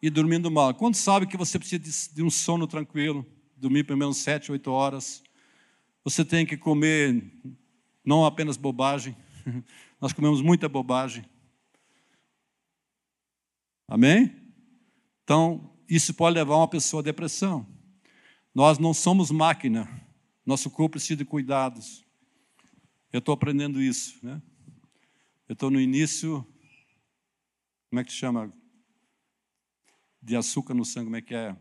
[0.00, 0.74] e dormindo mal.
[0.74, 5.22] Quando sabe que você precisa de um sono tranquilo, dormir pelo menos sete, oito horas?
[6.04, 7.24] Você tem que comer
[8.04, 9.16] não apenas bobagem.
[10.00, 11.24] Nós comemos muita bobagem.
[13.86, 14.34] Amém?
[15.22, 17.66] Então, isso pode levar uma pessoa à depressão.
[18.54, 19.88] Nós não somos máquina.
[20.44, 22.04] Nosso corpo precisa de cuidados.
[23.12, 24.42] Eu estou aprendendo isso, né?
[25.52, 26.46] Eu estou no início,
[27.90, 28.50] como é que chama?
[30.22, 31.54] De açúcar no sangue, como é que é?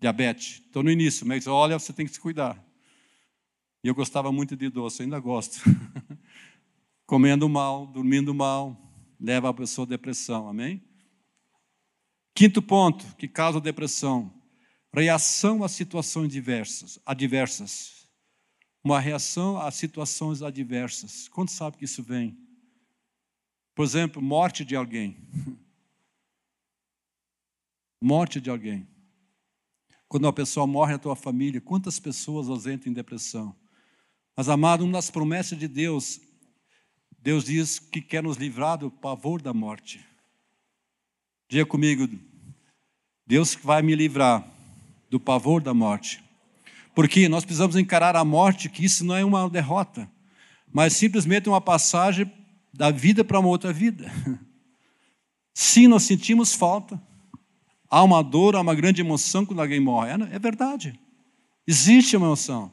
[0.00, 0.62] Diabetes.
[0.64, 2.58] Estou no início, mas olha, você tem que se cuidar.
[3.84, 5.60] E eu gostava muito de doce, ainda gosto.
[7.04, 8.90] Comendo mal, dormindo mal,
[9.20, 10.82] leva a pessoa à depressão, amém?
[12.34, 14.32] Quinto ponto que causa depressão:
[14.94, 17.96] reação a situações diversas, adversas
[18.86, 21.26] uma reação a situações adversas.
[21.26, 22.45] Quando sabe que isso vem?
[23.76, 25.18] Por exemplo, morte de alguém.
[28.00, 28.88] morte de alguém.
[30.08, 33.54] Quando uma pessoa morre na tua família, quantas pessoas entram em depressão?
[34.34, 36.18] Mas, amado, uma das promessas de Deus,
[37.18, 40.02] Deus diz que quer nos livrar do pavor da morte.
[41.46, 42.08] Diga comigo,
[43.26, 44.50] Deus vai me livrar
[45.10, 46.24] do pavor da morte.
[46.94, 50.10] Porque nós precisamos encarar a morte, que isso não é uma derrota,
[50.72, 52.32] mas simplesmente uma passagem
[52.76, 54.10] da vida para uma outra vida.
[55.54, 57.00] Sim, nós sentimos falta.
[57.88, 60.10] Há uma dor, há uma grande emoção quando alguém morre.
[60.10, 60.98] É, é verdade.
[61.66, 62.70] Existe uma emoção.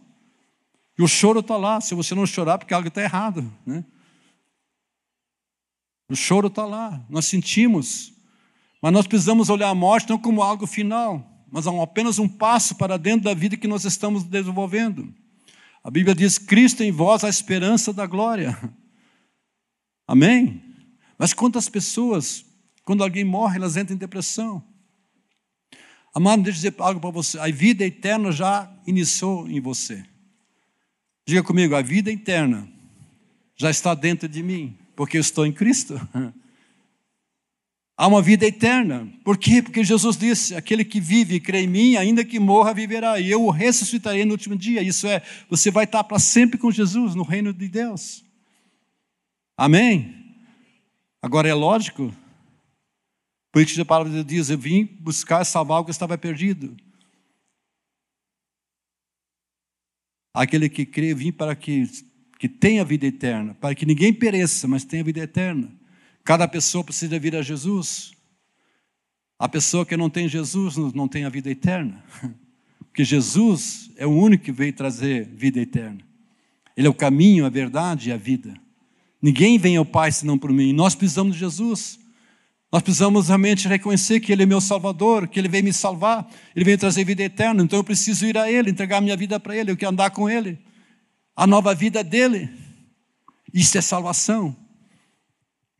[0.97, 1.79] E o choro está lá.
[1.79, 3.51] Se você não chorar, porque algo está errado.
[3.65, 3.85] Né?
[6.09, 7.01] O choro está lá.
[7.09, 8.13] Nós sentimos.
[8.81, 12.97] Mas nós precisamos olhar a morte não como algo final, mas apenas um passo para
[12.97, 15.13] dentro da vida que nós estamos desenvolvendo.
[15.81, 18.59] A Bíblia diz: Cristo em vós a esperança da glória.
[20.07, 20.61] Amém?
[21.17, 22.45] Mas quantas pessoas,
[22.83, 24.63] quando alguém morre, elas entram em depressão?
[26.13, 30.03] Amado, deixa eu dizer algo para você: a vida eterna já iniciou em você.
[31.25, 32.69] Diga comigo: a vida eterna
[33.55, 35.99] já está dentro de mim, porque eu estou em Cristo.
[37.95, 39.07] Há uma vida eterna.
[39.23, 39.61] Por quê?
[39.61, 43.31] Porque Jesus disse: aquele que vive e crê em mim, ainda que morra, viverá, e
[43.31, 44.81] eu o ressuscitarei no último dia.
[44.81, 48.23] Isso é, você vai estar para sempre com Jesus no reino de Deus.
[49.57, 50.23] Amém?
[51.21, 52.13] Agora é lógico,
[53.53, 56.75] por isso a palavra de Deus diz: Eu vim buscar salvar o que estava perdido.
[60.33, 61.83] Aquele que crê, vim para que,
[62.39, 65.71] que tenha vida eterna, para que ninguém pereça, mas tenha vida eterna.
[66.23, 68.13] Cada pessoa precisa vir a Jesus.
[69.37, 72.03] A pessoa que não tem Jesus não tem a vida eterna.
[72.79, 75.99] Porque Jesus é o único que veio trazer vida eterna.
[76.75, 78.59] Ele é o caminho, a verdade e a vida.
[79.23, 80.73] Ninguém vem ao Pai senão por mim.
[80.73, 81.97] Nós precisamos de Jesus.
[82.69, 86.65] Nós precisamos realmente reconhecer que Ele é meu Salvador, que Ele veio me salvar, Ele
[86.65, 87.63] veio trazer vida eterna.
[87.63, 90.29] Então eu preciso ir a Ele, entregar minha vida para Ele, eu quero andar com
[90.29, 90.59] Ele.
[91.33, 92.49] A nova vida dele.
[93.53, 94.53] Isso é salvação.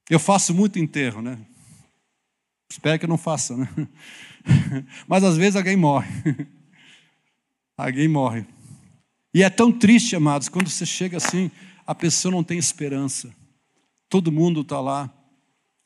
[0.10, 1.38] Eu faço muito enterro, né?
[2.72, 3.68] Espero que não faça, né?
[5.06, 6.08] Mas às vezes alguém morre.
[7.76, 8.46] alguém morre.
[9.34, 11.52] E é tão triste, amados, quando você chega assim,
[11.94, 13.32] a pessoa não tem esperança.
[14.10, 15.14] Todo mundo está lá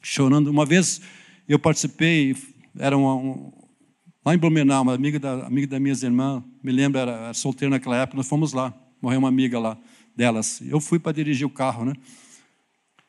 [0.01, 0.47] chorando.
[0.47, 1.01] Uma vez
[1.47, 2.33] eu participei,
[2.79, 3.51] era um,
[4.25, 7.69] lá em Blumenau, uma amiga da, amiga da minhas irmãs, me lembro, era, era solteira
[7.69, 9.77] naquela época, nós fomos lá, morreu uma amiga lá
[10.15, 10.61] delas.
[10.61, 11.93] Eu fui para dirigir o carro, né?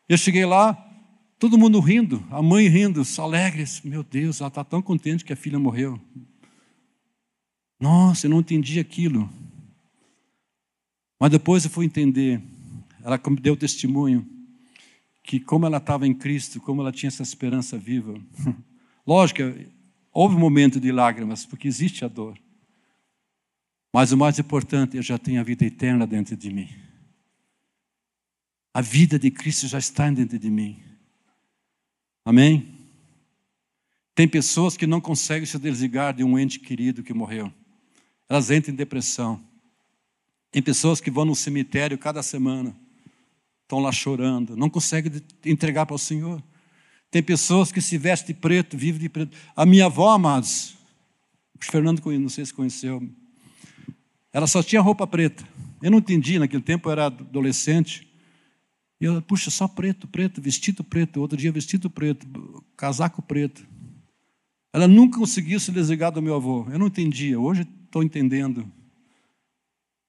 [0.08, 0.76] Eu cheguei lá,
[1.38, 3.64] todo mundo rindo, a mãe rindo, alegre.
[3.84, 6.00] Meu Deus, ela está tão contente que a filha morreu.
[7.78, 9.30] Nossa, eu não entendi aquilo.
[11.20, 12.42] Mas depois eu fui entender.
[13.08, 14.28] Ela deu testemunho
[15.22, 18.20] que como ela estava em Cristo, como ela tinha essa esperança viva.
[19.06, 19.40] Lógico,
[20.12, 22.38] houve um momento de lágrimas, porque existe a dor.
[23.90, 26.68] Mas o mais importante, eu já tenho a vida eterna dentro de mim.
[28.74, 30.78] A vida de Cristo já está dentro de mim.
[32.26, 32.74] Amém?
[34.14, 37.50] Tem pessoas que não conseguem se desligar de um ente querido que morreu.
[38.28, 39.42] Elas entram em depressão.
[40.50, 42.76] Tem pessoas que vão no cemitério cada semana,
[43.68, 45.12] estão lá chorando, não conseguem
[45.44, 46.42] entregar para o Senhor.
[47.10, 49.36] Tem pessoas que se vestem de preto, vivem de preto.
[49.54, 50.74] A minha avó, amados,
[51.60, 53.06] Fernando, não sei se conheceu,
[54.32, 55.46] ela só tinha roupa preta.
[55.82, 58.08] Eu não entendi, naquele tempo eu era adolescente.
[58.98, 62.26] E eu, puxa, só preto, preto, vestido preto, outro dia vestido preto,
[62.74, 63.66] casaco preto.
[64.72, 66.66] Ela nunca conseguiu se desligar do meu avô.
[66.70, 68.70] Eu não entendia, hoje estou entendendo.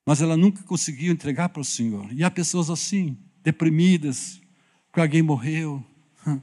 [0.07, 2.11] Mas ela nunca conseguiu entregar para o Senhor.
[2.13, 4.41] E há pessoas assim, deprimidas,
[4.87, 5.83] porque alguém morreu.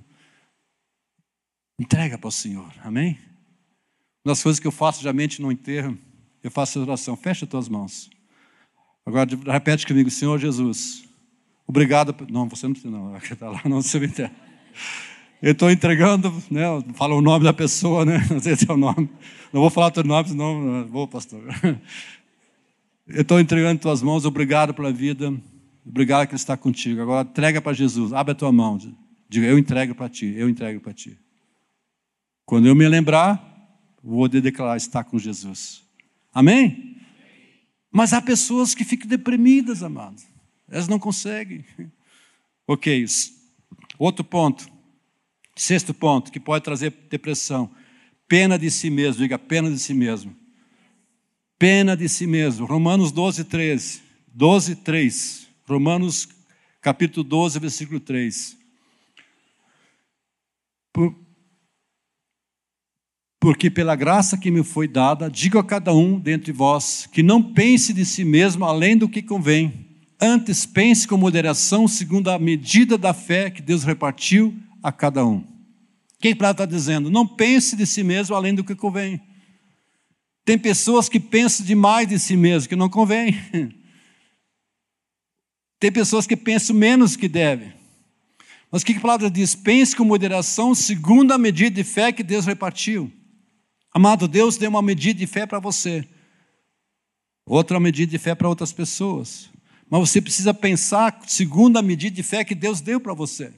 [1.79, 3.19] Entrega para o Senhor, amém?
[4.25, 5.97] Uma das coisas que eu faço geralmente no enterro,
[6.43, 8.11] eu faço a oração, fecha as tuas mãos.
[9.05, 11.07] Agora repete comigo, Senhor Jesus,
[11.67, 12.15] Obrigado.
[12.31, 13.17] Não, você não precisa, não.
[13.17, 14.35] Está lá no cemitério.
[15.43, 16.63] Eu estou entregando, né?
[16.95, 18.25] Fala o nome da pessoa, né?
[18.31, 19.11] Não sei se é o nome.
[19.53, 21.43] Não vou falar o teu nome, senão vou, pastor.
[23.07, 24.25] Eu estou entregando em tuas mãos.
[24.25, 25.35] Obrigado pela vida.
[25.87, 27.01] Obrigado que Ele está contigo.
[27.01, 28.13] Agora entrega para Jesus.
[28.13, 28.77] Abre a tua mão.
[29.29, 30.35] Diga, eu entrego para ti.
[30.37, 31.17] Eu entrego para ti.
[32.45, 33.43] Quando eu me lembrar,
[34.03, 35.85] vou declarar estar com Jesus.
[36.35, 36.97] Amém?
[37.91, 40.25] Mas há pessoas que ficam deprimidas, amados.
[40.69, 41.65] Elas não conseguem.
[42.69, 43.07] Ok,
[43.97, 44.69] outro ponto.
[45.55, 47.71] Sexto ponto, que pode trazer depressão.
[48.27, 50.35] Pena de si mesmo, diga pena de si mesmo.
[51.57, 52.67] Pena de si mesmo.
[52.67, 54.03] Romanos 12, 13.
[54.35, 55.46] 12, 3.
[55.69, 56.29] Romanos
[56.81, 58.57] capítulo 12, versículo 3.
[60.93, 61.15] Por,
[63.41, 67.43] porque pela graça que me foi dada, digo a cada um dentre vós que não
[67.43, 69.87] pense de si mesmo além do que convém
[70.21, 75.45] Antes pense com moderação, segundo a medida da fé que Deus repartiu a cada um.
[76.19, 77.11] Quem está dizendo?
[77.11, 79.21] Não pense de si mesmo além do que convém.
[80.43, 83.37] Tem pessoas que pensam demais de si mesmo, que não convém.
[85.79, 87.73] Tem pessoas que pensam menos que devem.
[88.71, 89.55] Mas o que a palavra diz?
[89.55, 93.13] Pense com moderação, segundo a medida de fé que Deus repartiu.
[93.93, 96.07] Amado, Deus deu uma medida de fé para você,
[97.47, 99.49] outra medida de fé para outras pessoas.
[99.89, 103.53] Mas você precisa pensar segundo a medida de fé que Deus deu para você.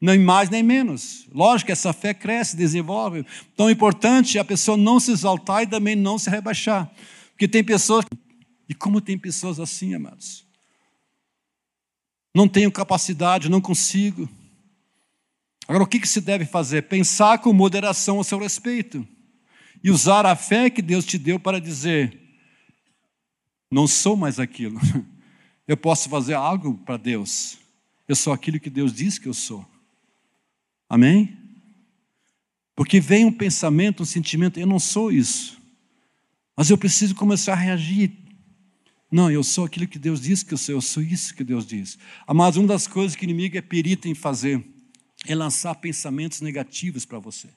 [0.00, 1.28] Nem mais nem menos.
[1.30, 3.26] Lógico que essa fé cresce, desenvolve.
[3.52, 6.90] Então é importante a pessoa não se exaltar e também não se rebaixar.
[7.32, 8.06] Porque tem pessoas.
[8.66, 10.49] E como tem pessoas assim, amados?
[12.34, 14.28] Não tenho capacidade, não consigo.
[15.66, 16.82] Agora, o que, que se deve fazer?
[16.82, 19.06] Pensar com moderação a seu respeito.
[19.82, 22.20] E usar a fé que Deus te deu para dizer:
[23.70, 24.80] não sou mais aquilo.
[25.68, 27.56] Eu posso fazer algo para Deus.
[28.08, 29.64] Eu sou aquilo que Deus diz que eu sou.
[30.88, 31.38] Amém?
[32.74, 35.60] Porque vem um pensamento, um sentimento, eu não sou isso.
[36.56, 38.10] Mas eu preciso começar a reagir.
[39.10, 41.66] Não, eu sou aquilo que Deus diz que eu sou, eu sou isso que Deus
[41.66, 41.98] diz.
[42.32, 44.64] Mas uma das coisas que o inimigo é perito em fazer
[45.26, 47.48] é lançar pensamentos negativos para você.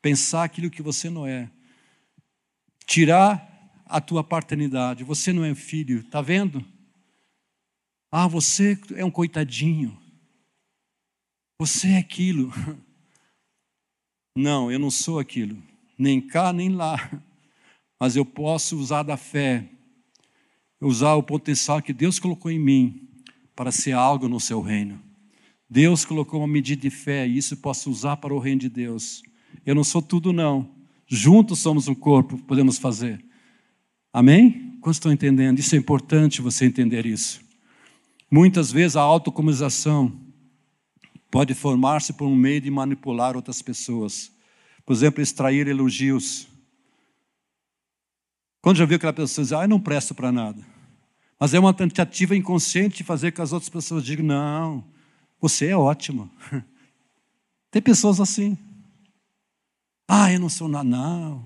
[0.00, 1.50] Pensar aquilo que você não é.
[2.86, 3.50] Tirar
[3.86, 5.04] a tua paternidade.
[5.04, 6.64] Você não é filho, está vendo?
[8.10, 9.98] Ah, você é um coitadinho.
[11.58, 12.52] Você é aquilo.
[14.36, 15.62] Não, eu não sou aquilo.
[15.96, 16.96] Nem cá, nem lá.
[18.00, 19.64] Mas eu posso usar da fé,
[20.86, 23.08] usar o potencial que Deus colocou em mim
[23.56, 25.00] para ser algo no seu reino.
[25.68, 28.68] Deus colocou uma medida de fé e isso eu posso usar para o reino de
[28.68, 29.22] Deus.
[29.64, 30.70] Eu não sou tudo, não.
[31.06, 33.24] Juntos somos um corpo, podemos fazer.
[34.12, 34.78] Amém?
[34.80, 35.58] Quantos estão entendendo?
[35.58, 37.40] Isso é importante você entender isso.
[38.30, 40.12] Muitas vezes a autocomização
[41.30, 44.30] pode formar-se por um meio de manipular outras pessoas.
[44.84, 46.46] Por exemplo, extrair elogios.
[48.60, 50.73] Quando já viu aquela pessoa dizer, ah, eu não presto para nada.
[51.44, 54.82] Mas é uma tentativa inconsciente de fazer com que as outras pessoas digam, não,
[55.38, 56.30] você é ótimo.
[57.70, 58.56] Tem pessoas assim.
[60.08, 61.44] Ah, eu não sou nada, não.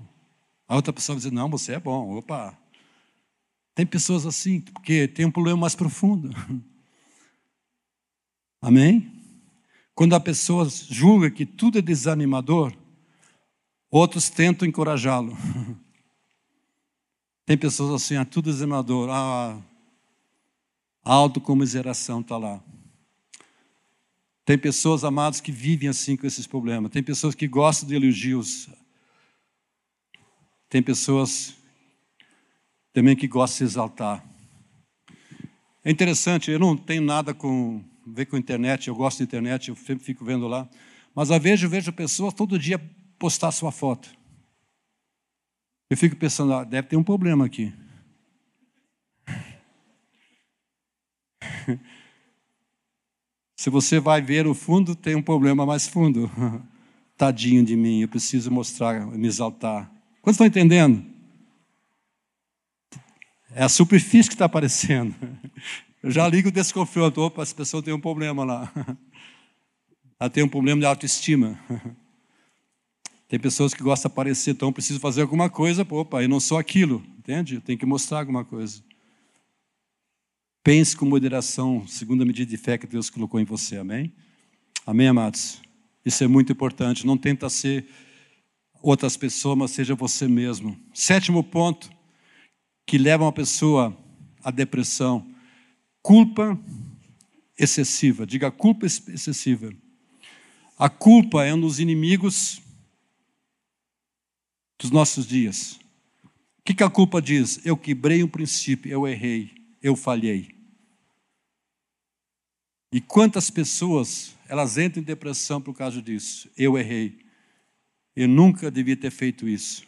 [0.65, 2.15] A outra pessoa dizer, não, você é bom.
[2.15, 2.57] Opa.
[3.75, 6.29] Tem pessoas assim, porque tem um problema mais profundo.
[8.63, 9.11] Amém?
[9.93, 12.73] Quando a pessoa julga que tudo é desanimador,
[13.91, 15.37] outros tentam encorajá-lo.
[17.45, 19.59] Tem pessoas assim, ah, tudo desanimador, ah,
[21.09, 22.61] a autocomiseração está lá.
[24.45, 26.91] Tem pessoas, amados, que vivem assim com esses problemas.
[26.91, 28.69] Tem pessoas que gostam de elogios.
[30.69, 31.55] Tem pessoas
[32.93, 34.23] também que gostam de se exaltar.
[35.83, 39.75] É interessante, eu não tenho nada com ver com internet, eu gosto de internet, eu
[39.75, 40.69] sempre fico vendo lá.
[41.15, 42.77] Mas às vezes eu vejo pessoas todo dia
[43.17, 44.11] postar sua foto.
[45.89, 47.73] Eu fico pensando, ah, deve ter um problema aqui.
[53.59, 56.31] Se você vai ver o fundo, tem um problema mais fundo.
[57.17, 59.91] Tadinho de mim, eu preciso mostrar, me exaltar.
[60.21, 61.03] Quantos estão entendendo?
[63.53, 65.13] É a superfície que está aparecendo.
[66.01, 67.21] Eu já ligo desconfiando.
[67.21, 68.71] Opa, essa pessoa tem um problema lá.
[70.17, 71.59] Ela tem um problema de autoestima.
[73.27, 75.85] Tem pessoas que gostam de aparecer, então preciso fazer alguma coisa.
[75.89, 77.59] Opa, eu não sou aquilo, entende?
[77.59, 78.81] Tenho que mostrar alguma coisa.
[80.61, 83.77] Pense com moderação, segundo a medida de fé que Deus colocou em você.
[83.77, 84.13] Amém?
[84.85, 85.61] Amém, amados?
[86.05, 87.05] Isso é muito importante.
[87.05, 87.87] Não tenta ser
[88.81, 90.77] outras pessoas, mas seja você mesmo.
[90.93, 91.89] Sétimo ponto
[92.85, 93.97] que leva uma pessoa
[94.43, 95.33] à depressão:
[96.01, 96.59] culpa
[97.57, 98.25] excessiva.
[98.25, 99.71] Diga culpa excessiva.
[100.77, 102.61] A culpa é um dos inimigos
[104.77, 105.79] dos nossos dias.
[106.57, 107.65] O que, que a culpa diz?
[107.65, 110.55] Eu quebrei um princípio, eu errei eu falhei.
[112.91, 116.49] E quantas pessoas, elas entram em depressão por causa disso.
[116.57, 117.19] Eu errei.
[118.15, 119.87] Eu nunca devia ter feito isso.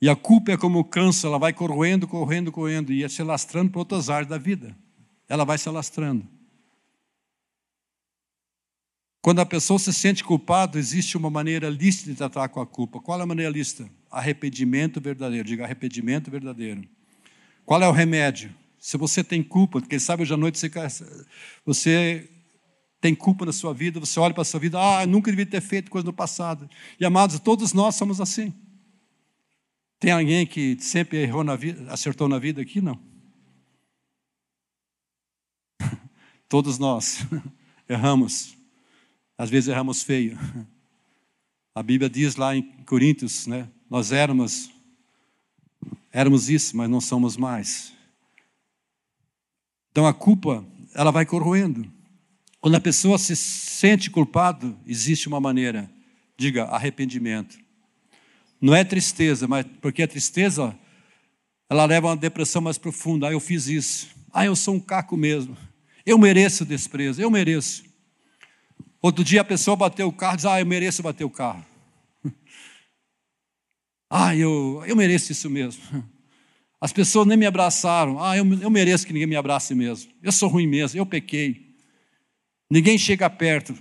[0.00, 3.22] E a culpa é como o câncer, ela vai corroendo, correndo, correndo, e é se
[3.22, 4.76] lastrando para outras áreas da vida.
[5.28, 6.26] Ela vai se alastrando.
[9.20, 13.00] Quando a pessoa se sente culpada, existe uma maneira lícita de tratar com a culpa.
[13.00, 13.90] Qual é a maneira lícita?
[14.08, 15.48] Arrependimento verdadeiro.
[15.48, 16.88] Diga arrependimento verdadeiro.
[17.64, 18.54] Qual é o remédio?
[18.86, 20.70] Se você tem culpa, quem sabe hoje à noite você,
[21.64, 22.30] você
[23.00, 25.60] tem culpa na sua vida, você olha para a sua vida, ah, nunca devia ter
[25.60, 26.70] feito coisa no passado.
[27.00, 28.54] E amados, todos nós somos assim.
[29.98, 32.80] Tem alguém que sempre errou na vida, acertou na vida aqui?
[32.80, 32.96] Não.
[36.48, 37.26] Todos nós
[37.90, 38.56] erramos.
[39.36, 40.38] Às vezes erramos feio.
[41.74, 43.68] A Bíblia diz lá em Coríntios, né?
[43.90, 44.70] Nós éramos
[46.12, 47.95] éramos isso, mas não somos mais.
[49.96, 50.62] Então a culpa,
[50.94, 51.90] ela vai corroendo.
[52.60, 55.90] Quando a pessoa se sente culpado, existe uma maneira.
[56.36, 57.56] Diga arrependimento.
[58.60, 60.78] Não é tristeza, mas porque a tristeza
[61.70, 63.28] ela leva a uma depressão mais profunda.
[63.28, 64.08] Ah, eu fiz isso.
[64.30, 65.56] Ah, eu sou um caco mesmo.
[66.04, 67.82] Eu mereço desprezo, eu mereço.
[69.00, 71.64] Outro dia a pessoa bateu o carro e diz: Ah, eu mereço bater o carro.
[74.10, 75.82] ah, eu, eu mereço isso mesmo.
[76.80, 78.22] As pessoas nem me abraçaram.
[78.22, 80.12] Ah, eu, eu mereço que ninguém me abrace mesmo.
[80.22, 81.74] Eu sou ruim mesmo, eu pequei.
[82.70, 83.74] Ninguém chega perto.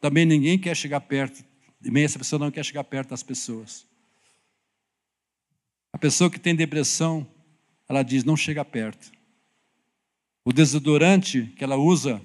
[0.00, 1.44] Também ninguém quer chegar perto.
[1.82, 3.86] Também essa pessoa não quer chegar perto das pessoas.
[5.92, 7.26] A pessoa que tem depressão,
[7.88, 9.10] ela diz: não chega perto.
[10.44, 12.22] O desodorante que ela usa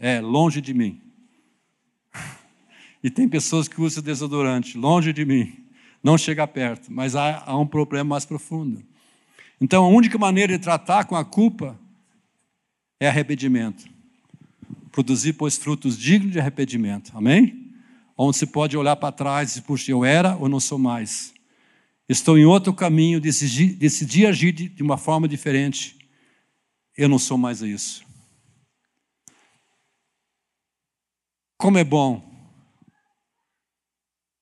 [0.00, 1.00] é longe de mim.
[3.02, 5.66] E tem pessoas que usam desodorante longe de mim,
[6.02, 8.84] não chega perto, mas há, há um problema mais profundo.
[9.60, 11.78] Então, a única maneira de tratar com a culpa
[12.98, 13.84] é arrependimento.
[14.90, 17.12] Produzir, pois, frutos dignos de arrependimento.
[17.14, 17.74] Amém?
[18.16, 21.34] Onde se pode olhar para trás e puxa, eu era ou não sou mais.
[22.08, 25.96] Estou em outro caminho, decidi, decidi agir de uma forma diferente.
[26.96, 28.02] Eu não sou mais isso.
[31.58, 32.28] Como é bom.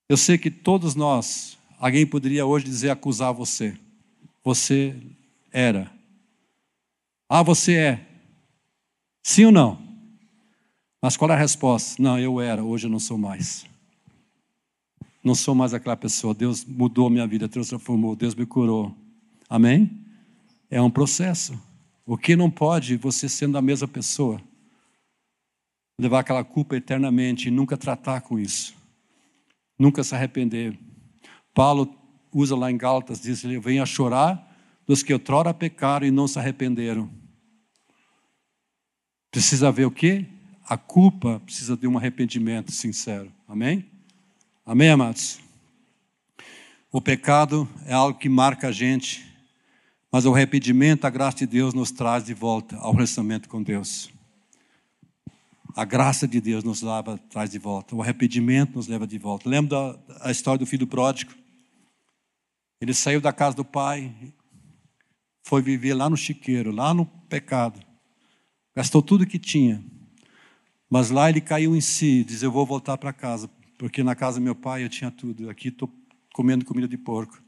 [0.09, 3.77] Eu sei que todos nós, alguém poderia hoje dizer acusar você
[4.43, 4.97] você
[5.53, 5.91] era.
[7.29, 8.07] Ah, você é.
[9.23, 9.79] Sim ou não?
[11.03, 12.03] Mas qual é a resposta?
[12.03, 13.67] Não, eu era, hoje eu não sou mais.
[15.23, 16.35] Não sou mais aquela pessoa.
[16.35, 18.95] Deus mudou minha vida, Deus transformou, Deus me curou.
[19.49, 19.91] Amém?
[20.71, 21.61] É um processo.
[22.07, 24.41] O que não pode, você sendo a mesma pessoa,
[26.01, 28.75] levar aquela culpa eternamente e nunca tratar com isso,
[29.79, 30.79] nunca se arrepender.
[31.53, 31.95] Paulo
[32.33, 34.47] usa lá em Gálatas, diz ele, venha chorar
[34.87, 37.11] dos que outrora pecaram e não se arrependeram.
[39.31, 40.27] Precisa ver o quê?
[40.67, 43.31] A culpa precisa de um arrependimento sincero.
[43.47, 43.85] Amém?
[44.65, 45.41] Amém, amados?
[46.91, 49.27] O pecado é algo que marca a gente,
[50.11, 54.11] mas o arrependimento, a graça de Deus nos traz de volta ao relacionamento com Deus.
[55.77, 57.95] A graça de Deus nos leva, traz de volta.
[57.95, 59.49] O arrependimento nos leva de volta.
[59.49, 61.33] Lembra da história do filho pródigo?
[62.81, 64.15] Ele saiu da casa do pai,
[65.43, 67.81] foi viver lá no chiqueiro, lá no pecado.
[68.75, 69.83] Gastou tudo que tinha.
[70.89, 74.39] Mas lá ele caiu em si, diz: Eu vou voltar para casa, porque na casa
[74.39, 75.51] do meu pai eu tinha tudo.
[75.51, 75.93] Aqui estou
[76.33, 77.43] comendo comida de porco.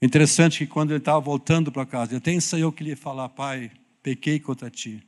[0.00, 3.28] Interessante que quando ele estava voltando para casa, ele até ensaiou que ele ia falar:
[3.30, 3.70] Pai,
[4.02, 5.02] pequei contra ti.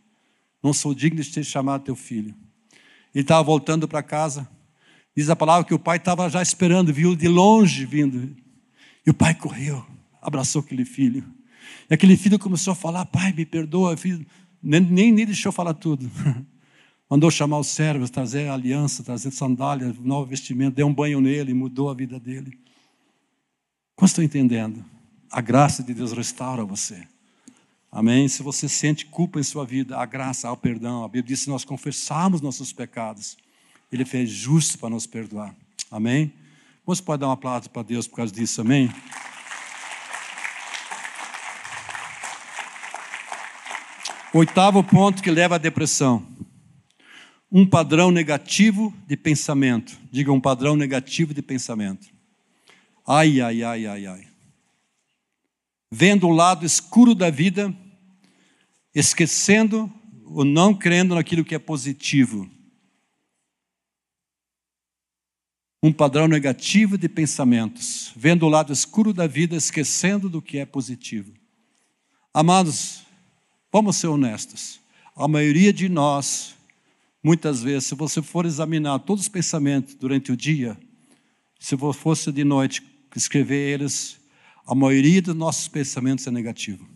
[0.63, 2.35] Não sou digno de ter chamado teu filho.
[3.15, 4.49] Ele estava voltando para casa.
[5.17, 8.37] Diz a palavra que o pai estava já esperando, viu de longe vindo.
[9.07, 9.85] E o pai correu,
[10.21, 11.25] abraçou aquele filho.
[11.89, 13.97] E aquele filho começou a falar: Pai, me perdoa.
[13.97, 14.25] Filho.
[14.63, 16.11] Nem, nem, nem deixou falar tudo.
[17.09, 21.91] Mandou chamar os servos, trazer aliança, trazer sandália, novo vestimento, deu um banho nele, mudou
[21.91, 22.57] a vida dele.
[23.97, 24.85] Como estão entendendo?
[25.29, 27.05] A graça de Deus restaura você.
[27.91, 28.29] Amém?
[28.29, 31.03] Se você sente culpa em sua vida, a graça, há o perdão.
[31.03, 33.37] A Bíblia diz: se nós confessarmos nossos pecados,
[33.91, 35.55] Ele fez justo para nos perdoar.
[35.91, 36.33] Amém?
[36.87, 38.91] Você pode dar um aplauso para Deus por causa disso, amém?
[44.33, 46.25] Oitavo ponto que leva à depressão.
[47.51, 49.99] Um padrão negativo de pensamento.
[50.11, 52.09] Diga um padrão negativo de pensamento.
[53.07, 54.29] Ai, ai, ai, ai, ai.
[55.91, 57.75] Vendo o lado escuro da vida,
[58.95, 59.93] esquecendo
[60.25, 62.49] ou não crendo naquilo que é positivo.
[65.83, 70.67] Um padrão negativo de pensamentos, vendo o lado escuro da vida, esquecendo do que é
[70.67, 71.33] positivo.
[72.35, 73.03] Amados,
[73.73, 74.79] vamos ser honestos.
[75.17, 76.55] A maioria de nós,
[77.23, 80.79] muitas vezes, se você for examinar todos os pensamentos durante o dia,
[81.59, 82.83] se fosse de noite
[83.17, 84.21] escrever eles,
[84.67, 86.87] a maioria dos nossos pensamentos é negativo.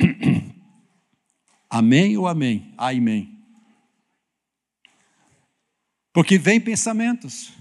[1.68, 2.74] amém ou amém?
[2.76, 3.39] Amém.
[6.12, 7.52] Porque vem pensamentos.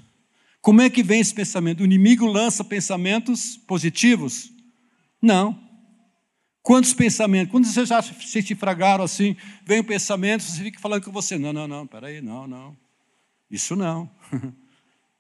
[0.61, 1.81] Como é que vem esse pensamento?
[1.81, 4.51] O inimigo lança pensamentos positivos?
[5.21, 5.57] Não.
[6.61, 7.51] Quantos pensamentos?
[7.51, 9.35] Quando vocês já se chifragaram assim,
[9.65, 12.77] vem um pensamento, você fica falando com você: não, não, não, peraí, não, não.
[13.49, 14.09] Isso não.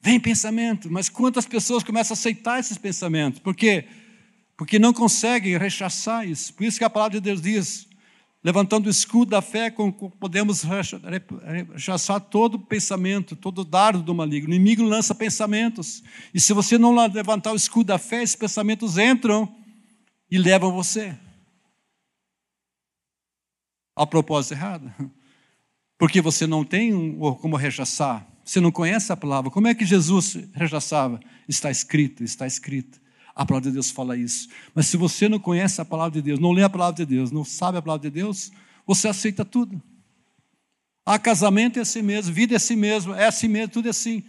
[0.01, 3.39] vem pensamento, mas quantas pessoas começam a aceitar esses pensamentos?
[3.39, 3.85] Por quê?
[4.57, 6.53] Porque não conseguem rechaçar isso.
[6.53, 7.87] Por isso que a palavra de Deus diz:
[8.43, 9.73] levantando o escudo da fé,
[10.19, 10.63] podemos
[11.73, 14.51] rechaçar todo pensamento, todo dardo do maligno.
[14.51, 16.01] O inimigo lança pensamentos.
[16.33, 19.53] E se você não levantar o escudo da fé, esses pensamentos entram
[20.31, 21.17] e levam você
[23.95, 24.93] a propósito errado.
[25.97, 28.25] Porque você não tem como rechaçar.
[28.45, 29.51] Você não conhece a palavra.
[29.51, 31.19] Como é que Jesus rechaçava?
[31.47, 33.01] Está escrito, está escrito.
[33.39, 34.49] A palavra de Deus fala isso.
[34.75, 37.31] Mas se você não conhece a palavra de Deus, não lê a palavra de Deus,
[37.31, 38.51] não sabe a palavra de Deus,
[38.85, 39.81] você aceita tudo.
[41.05, 44.25] Ah, casamento é assim mesmo, vida é assim mesmo, é assim mesmo, tudo é assim.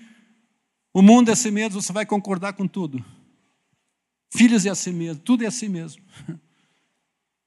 [0.95, 3.05] O mundo é assim mesmo, você vai concordar com tudo.
[4.33, 6.01] Filhos é assim mesmo, tudo é assim mesmo.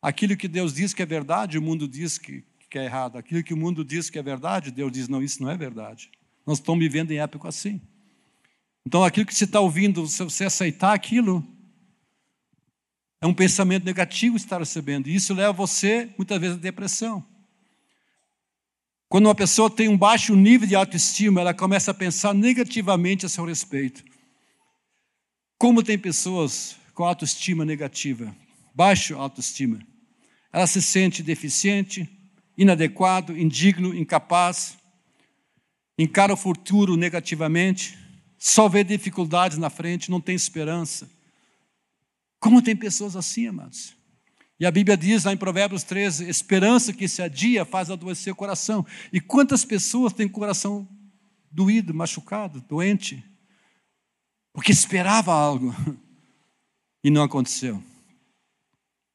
[0.02, 3.18] Aquilo que Deus diz que é verdade, o mundo diz que, que é errado.
[3.18, 6.12] Aquilo que o mundo diz que é verdade, Deus diz, não, isso não é verdade.
[6.46, 7.80] Nós estamos vivendo em época assim.
[8.86, 11.53] Então, aquilo que você está ouvindo, se você aceitar aquilo,
[13.24, 15.08] é um pensamento negativo estar recebendo.
[15.08, 17.26] E isso leva você, muitas vezes, à depressão.
[19.08, 23.30] Quando uma pessoa tem um baixo nível de autoestima, ela começa a pensar negativamente a
[23.30, 24.04] seu respeito.
[25.58, 28.36] Como tem pessoas com autoestima negativa,
[28.76, 29.80] baixa autoestima.
[30.52, 32.10] Ela se sente deficiente,
[32.58, 34.78] inadequado, indigno, incapaz,
[35.98, 37.98] encara o futuro negativamente,
[38.38, 41.10] só vê dificuldades na frente, não tem esperança.
[42.44, 43.96] Como tem pessoas assim, amados?
[44.60, 48.36] E a Bíblia diz lá em Provérbios 13: esperança que se adia faz adoecer o
[48.36, 48.86] coração.
[49.14, 50.86] E quantas pessoas têm coração
[51.50, 53.24] doído, machucado, doente?
[54.52, 55.74] Porque esperava algo
[57.02, 57.82] e não aconteceu.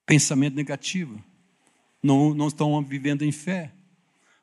[0.07, 1.22] Pensamento negativo.
[2.03, 3.74] Não, não estão vivendo em fé.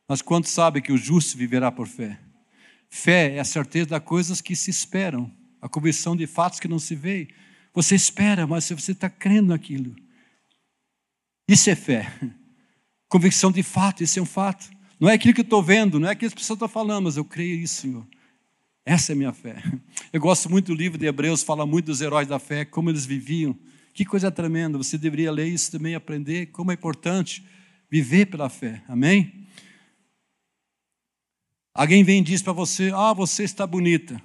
[0.08, 2.20] Mas quantos sabem que o justo viverá por fé?
[2.88, 6.78] Fé é a certeza das coisas que se esperam, a convicção de fatos que não
[6.78, 7.30] se vê.
[7.76, 9.94] Você espera, mas você está crendo naquilo.
[11.48, 12.12] Isso é fé.
[13.08, 14.70] Convicção de fato, isso é um fato.
[15.00, 17.04] Não é aquilo que eu estou vendo, não é aquilo que as pessoas estão falando,
[17.04, 18.08] mas eu creio isso, Senhor.
[18.86, 19.62] Essa é a minha fé.
[20.14, 23.06] Eu gosto muito do livro de Hebreus, fala muito dos heróis da fé, como eles
[23.06, 23.58] viviam.
[23.94, 27.44] Que coisa tremenda, você deveria ler isso também, aprender como é importante
[27.90, 28.82] viver pela fé.
[28.88, 29.48] Amém?
[31.74, 34.22] Alguém vem e diz para você: Ah, você está bonita.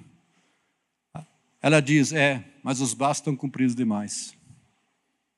[1.61, 4.35] Ela diz: É, mas os braços estão compridos demais.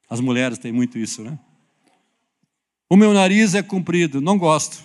[0.09, 1.37] As mulheres têm muito isso, né?
[2.89, 4.83] O meu nariz é comprido, não gosto.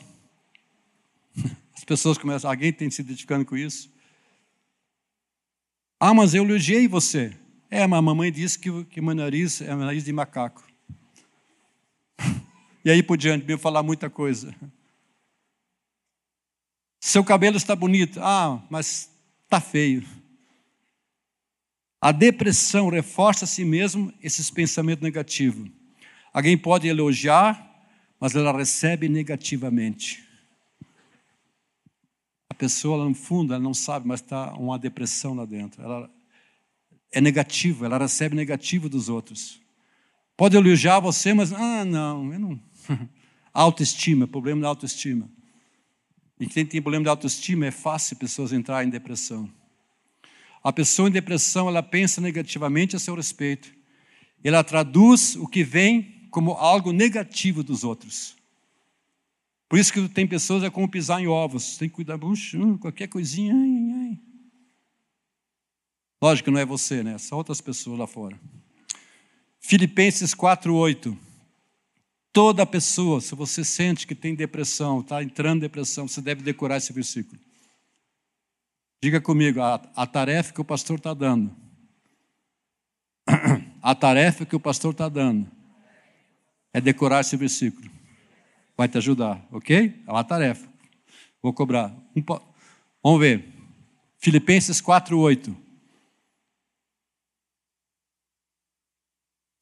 [1.76, 3.92] As pessoas começam, alguém tem se identificando com isso?
[6.00, 7.36] Ah, mas eu elogiei você.
[7.70, 10.66] É, mas a mamãe disse que, que meu nariz é um nariz de macaco.
[12.84, 14.54] E aí por diante, veio falar muita coisa.
[17.00, 18.18] Seu cabelo está bonito.
[18.22, 19.10] Ah, mas
[19.44, 20.06] está feio.
[22.00, 25.68] A depressão reforça a si mesmo esses pensamentos negativos.
[26.32, 27.66] Alguém pode elogiar,
[28.20, 30.24] mas ela recebe negativamente.
[32.48, 35.82] A pessoa lá no fundo, ela não sabe, mas está uma depressão lá dentro.
[35.82, 36.10] Ela
[37.12, 39.60] é negativa, ela recebe negativo dos outros.
[40.36, 42.60] Pode elogiar você, mas ah, não, eu não.
[43.52, 45.28] autoestima, problema da autoestima.
[46.38, 49.50] E quem tem problema de autoestima é fácil pessoas entrar em depressão.
[50.62, 53.72] A pessoa em depressão, ela pensa negativamente a seu respeito.
[54.42, 58.36] Ela traduz o que vem como algo negativo dos outros.
[59.68, 61.76] Por isso que tem pessoas é como pisar em ovos.
[61.76, 64.18] Tem que cuidar, puxa, hum, qualquer coisinha, ai, ai.
[66.20, 67.16] Lógico que não é você, né?
[67.18, 68.38] São outras pessoas lá fora.
[69.60, 71.16] Filipenses 4:8.
[72.32, 76.76] Toda pessoa, se você sente que tem depressão, está entrando em depressão, você deve decorar
[76.76, 77.40] esse versículo.
[79.00, 81.54] Diga comigo, a, a tarefa que o pastor está dando.
[83.80, 85.48] A tarefa que o pastor está dando
[86.72, 87.88] é decorar esse versículo.
[88.76, 90.02] Vai te ajudar, ok?
[90.06, 90.68] É uma tarefa.
[91.40, 91.94] Vou cobrar.
[92.14, 92.22] Um,
[93.02, 93.48] vamos ver.
[94.18, 95.56] Filipenses 4:8.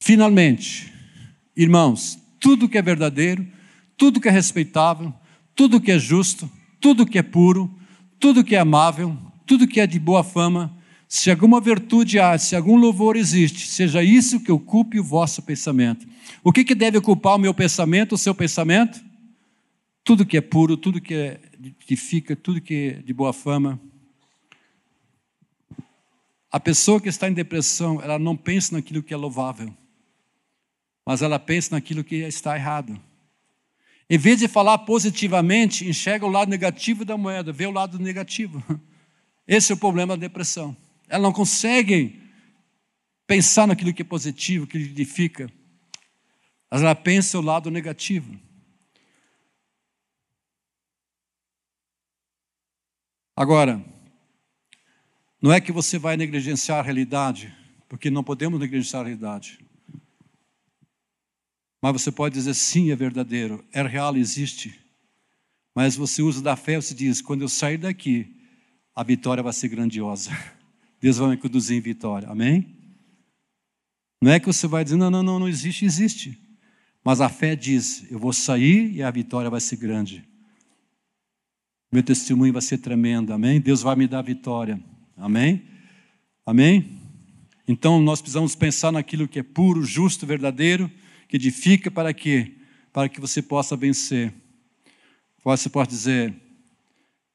[0.00, 0.92] Finalmente,
[1.54, 3.46] irmãos, tudo que é verdadeiro,
[3.96, 5.12] tudo que é respeitável,
[5.54, 7.74] tudo que é justo, tudo que é puro,
[8.18, 9.16] tudo que é amável,
[9.46, 10.76] tudo que é de boa fama,
[11.08, 16.06] se alguma virtude há, se algum louvor existe, seja isso que ocupe o vosso pensamento.
[16.42, 19.00] O que, que deve ocupar o meu pensamento, o seu pensamento?
[20.02, 21.40] Tudo que é puro, tudo que, é,
[21.80, 23.80] que fica, tudo que é de boa fama.
[26.50, 29.72] A pessoa que está em depressão, ela não pensa naquilo que é louvável,
[31.04, 33.00] mas ela pensa naquilo que está errado.
[34.08, 38.62] Em vez de falar positivamente, enxerga o lado negativo da moeda, vê o lado negativo.
[39.46, 40.76] Esse é o problema da depressão.
[41.08, 42.20] Ela não consegue
[43.26, 45.50] pensar naquilo que é positivo, que edifica.
[46.70, 48.38] Mas ela pensa o lado negativo.
[53.36, 53.84] Agora,
[55.40, 57.54] não é que você vai negligenciar a realidade,
[57.88, 59.60] porque não podemos negligenciar a realidade.
[61.80, 64.80] Mas você pode dizer sim, é verdadeiro, é real, existe.
[65.74, 68.34] Mas você usa da fé, você diz: quando eu sair daqui,
[68.96, 70.30] a vitória vai ser grandiosa.
[70.98, 72.28] Deus vai me conduzir em vitória.
[72.28, 72.74] Amém?
[74.22, 76.40] Não é que você vai dizer, não, não, não, não existe, existe.
[77.04, 80.26] Mas a fé diz, eu vou sair e a vitória vai ser grande.
[81.92, 83.60] Meu testemunho vai ser tremendo, amém?
[83.60, 84.82] Deus vai me dar vitória,
[85.16, 85.62] amém?
[86.44, 86.98] Amém?
[87.68, 90.90] Então nós precisamos pensar naquilo que é puro, justo, verdadeiro,
[91.28, 92.56] que edifica para quê?
[92.92, 94.32] Para que você possa vencer.
[95.44, 96.34] Você pode dizer,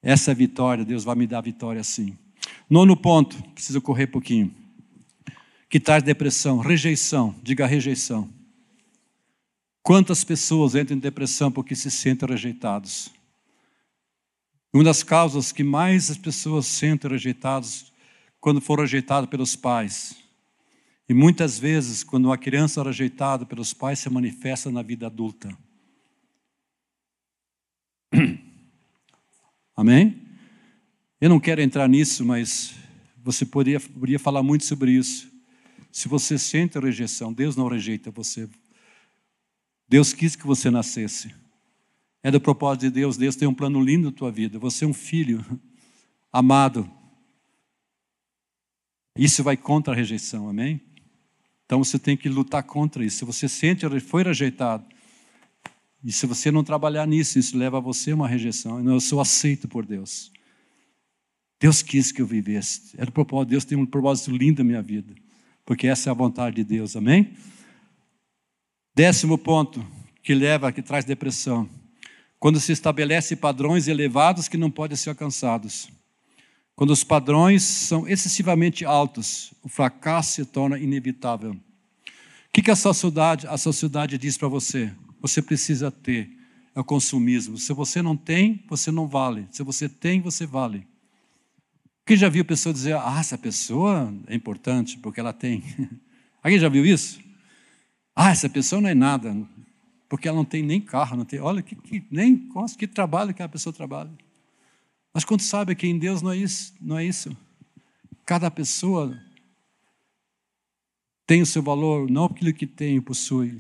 [0.02, 2.18] essa vitória, Deus vai me dar vitória sim.
[2.70, 4.56] Nono ponto, preciso correr um pouquinho.
[5.70, 8.30] Que traz depressão, rejeição, diga rejeição.
[9.84, 13.12] Quantas pessoas entram em depressão porque se sentem rejeitados?
[14.74, 17.92] Uma das causas que mais as pessoas sentem rejeitadas
[18.40, 20.16] quando foram rejeitadas pelos pais.
[21.08, 25.56] E muitas vezes, quando uma criança é rejeitada pelos pais, se manifesta na vida adulta.
[29.76, 30.22] Amém?
[31.20, 32.74] Eu não quero entrar nisso, mas
[33.24, 35.32] você poderia, poderia falar muito sobre isso.
[35.92, 38.50] Se você sente a rejeição, Deus não rejeita você.
[39.88, 41.34] Deus quis que você nascesse.
[42.24, 43.18] É do propósito de Deus.
[43.18, 44.58] Deus tem um plano lindo na tua vida.
[44.58, 45.44] Você é um filho
[46.32, 46.90] amado.
[49.18, 50.82] Isso vai contra a rejeição, amém?
[51.66, 53.18] Então você tem que lutar contra isso.
[53.20, 54.86] Se você sente, foi rejeitado.
[56.04, 58.84] E se você não trabalhar nisso, isso leva a você uma rejeição.
[58.88, 60.32] Eu sou aceito por Deus.
[61.60, 62.94] Deus quis que eu vivesse.
[62.98, 63.50] Era o propósito.
[63.50, 65.14] Deus tem um propósito lindo na minha vida.
[65.64, 66.96] Porque essa é a vontade de Deus.
[66.96, 67.34] Amém?
[68.96, 69.86] Décimo ponto
[70.24, 71.70] que leva, que traz depressão.
[72.40, 75.90] Quando se estabelece padrões elevados que não podem ser alcançados.
[76.76, 81.52] Quando os padrões são excessivamente altos, o fracasso se torna inevitável.
[81.52, 84.92] O que, que a sociedade, a sociedade diz para você?
[85.22, 86.30] Você precisa ter.
[86.74, 87.58] É o consumismo.
[87.58, 89.48] Se você não tem, você não vale.
[89.52, 90.88] Se você tem, você vale.
[92.06, 95.64] Quem já viu pessoa dizer, ah, essa pessoa é importante porque ela tem?
[96.44, 97.20] Alguém já viu isso?
[98.16, 99.36] Ah, essa pessoa não é nada,
[100.10, 101.40] porque ela não tem nem carro, não tem.
[101.40, 104.12] Olha que, que nem que trabalho que a pessoa trabalha.
[105.14, 107.36] Mas quando sabe que em Deus não é isso, não é isso.
[108.26, 109.18] Cada pessoa
[111.26, 113.60] tem o seu valor, não aquilo que tem e possui,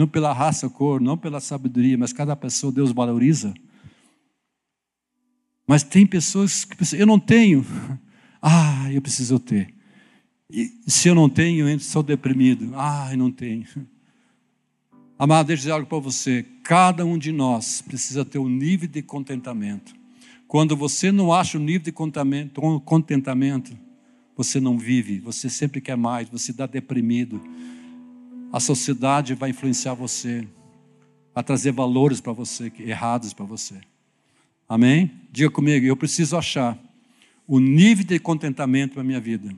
[0.00, 3.52] não pela raça, cor, não pela sabedoria, mas cada pessoa Deus valoriza.
[5.66, 7.64] Mas tem pessoas que pensam, eu não tenho.
[8.42, 9.74] Ah, eu preciso ter.
[10.48, 12.72] E se eu não tenho, eu sou deprimido.
[12.74, 13.66] Ah, eu não tenho.
[15.18, 16.46] Amado, deixa eu dizer algo para você.
[16.64, 19.94] Cada um de nós precisa ter um nível de contentamento.
[20.48, 21.92] Quando você não acha o nível de
[22.82, 23.78] contentamento,
[24.34, 27.38] você não vive, você sempre quer mais, você está deprimido.
[28.52, 30.46] A sociedade vai influenciar você,
[31.34, 33.80] a trazer valores para você, errados para você.
[34.68, 35.10] Amém?
[35.30, 36.78] Diga comigo, eu preciso achar
[37.46, 39.54] o nível de contentamento para a minha vida.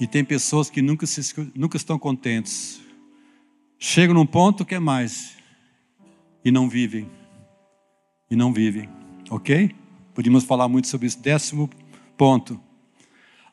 [0.00, 2.80] E tem pessoas que nunca, se, nunca estão contentes.
[3.78, 5.36] Chegam num ponto que é mais
[6.44, 7.08] e não vivem
[8.30, 8.88] e não vivem.
[9.30, 9.74] Ok?
[10.14, 11.20] Podíamos falar muito sobre isso.
[11.20, 11.68] Décimo
[12.16, 12.60] ponto.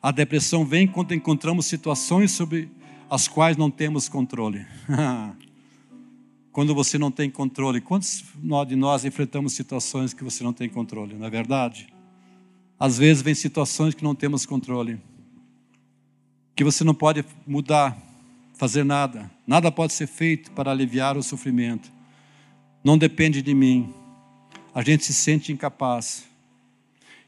[0.02, 2.70] A depressão vem quando encontramos situações sobre
[3.08, 4.66] as quais não temos controle.
[6.54, 7.80] quando você não tem controle.
[7.80, 8.22] Quantos
[8.68, 11.88] de nós enfrentamos situações que você não tem controle, não é verdade?
[12.78, 15.00] Às vezes vem situações que não temos controle,
[16.54, 18.00] que você não pode mudar,
[18.52, 21.90] fazer nada, nada pode ser feito para aliviar o sofrimento.
[22.84, 23.92] Não depende de mim,
[24.72, 26.24] a gente se sente incapaz.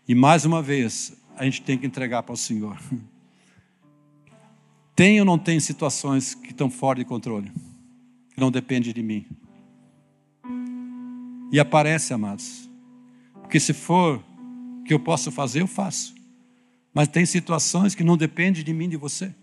[0.07, 2.79] E mais uma vez, a gente tem que entregar para o Senhor.
[4.97, 7.53] Tem ou não tem situações que estão fora de controle,
[8.33, 9.27] que não depende de mim?
[11.53, 12.71] E aparece, amados.
[13.43, 14.25] Porque se for
[14.87, 16.15] que eu posso fazer, eu faço.
[16.95, 19.35] Mas tem situações que não dependem de mim, de você.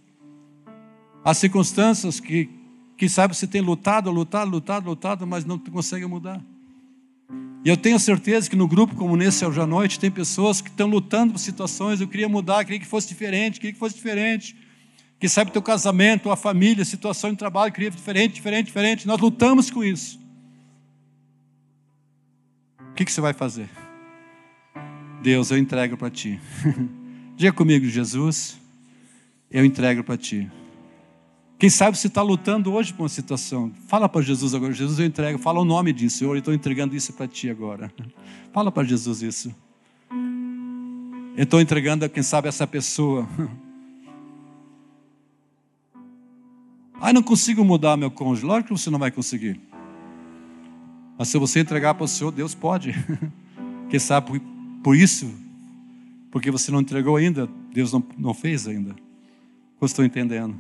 [1.23, 2.49] Há circunstâncias que,
[2.97, 6.41] que sabe, você tem lutado, lutado, lutado, lutado, mas não consegue mudar.
[7.63, 10.69] E eu tenho certeza que no grupo como nesse hoje à noite tem pessoas que
[10.69, 12.01] estão lutando por situações.
[12.01, 14.62] Eu queria mudar, queria que fosse diferente, queria que fosse diferente.
[15.19, 19.07] Que sabe teu casamento, a família, situação de trabalho, queria diferente, diferente, diferente.
[19.07, 20.19] Nós lutamos com isso.
[22.91, 23.69] O que, que você vai fazer?
[25.21, 26.39] Deus, eu entrego para ti.
[27.35, 28.59] Diga comigo, Jesus,
[29.49, 30.51] eu entrego para ti.
[31.57, 33.71] Quem sabe você está lutando hoje com uma situação.
[33.87, 35.39] Fala para Jesus agora, Jesus, eu entrego.
[35.39, 37.89] Fala o nome disso, eu estou entregando isso para ti agora.
[38.51, 39.55] Fala para Jesus isso.
[41.35, 43.27] Eu estou entregando quem sabe essa pessoa.
[47.05, 48.45] Ah, não consigo mudar meu cônjuge.
[48.45, 49.59] Lógico que você não vai conseguir.
[51.17, 52.95] Mas se você entregar para o Senhor, Deus pode.
[53.91, 54.41] Quem sabe
[54.81, 55.29] por, isso,
[56.31, 58.95] porque você não entregou ainda, Deus não, não fez ainda.
[59.81, 60.55] Eu estou entendendo.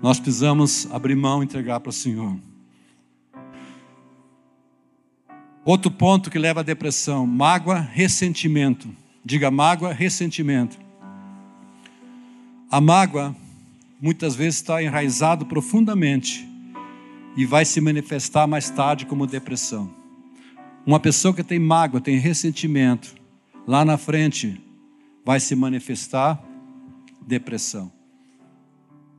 [0.00, 2.36] Nós precisamos abrir mão e entregar para o Senhor.
[5.64, 8.88] Outro ponto que leva à depressão: mágoa, ressentimento.
[9.24, 10.78] Diga mágoa, ressentimento.
[12.70, 13.34] A mágoa
[14.00, 16.46] muitas vezes está enraizado profundamente
[17.36, 19.94] e vai se manifestar mais tarde como depressão.
[20.84, 23.14] Uma pessoa que tem mágoa, tem ressentimento,
[23.66, 24.60] lá na frente
[25.24, 26.42] vai se manifestar
[27.26, 27.90] depressão.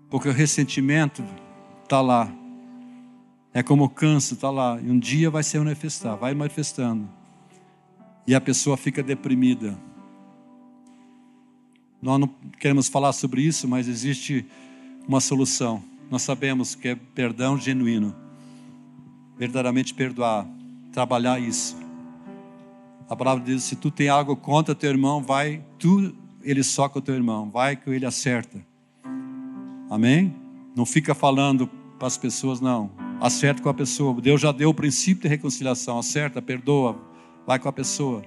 [0.09, 1.23] Porque o ressentimento
[1.83, 2.31] está lá.
[3.53, 4.79] É como o câncer, está lá.
[4.81, 7.09] E um dia vai se manifestar, vai manifestando.
[8.25, 9.77] E a pessoa fica deprimida.
[12.01, 12.27] Nós não
[12.59, 14.45] queremos falar sobre isso, mas existe
[15.07, 15.81] uma solução.
[16.11, 18.13] Nós sabemos que é perdão genuíno.
[19.37, 20.45] Verdadeiramente perdoar.
[20.91, 21.77] Trabalhar isso.
[23.09, 27.01] A palavra diz: se tu tem algo contra teu irmão, vai, tu, ele soca o
[27.01, 28.59] teu irmão, vai que ele acerta.
[29.89, 30.35] Amém?
[30.75, 32.91] Não fica falando para as pessoas, não.
[33.21, 34.19] Acerta com a pessoa.
[34.21, 35.97] Deus já deu o princípio de reconciliação.
[35.97, 36.99] Acerta, perdoa,
[37.45, 38.23] vai com a pessoa.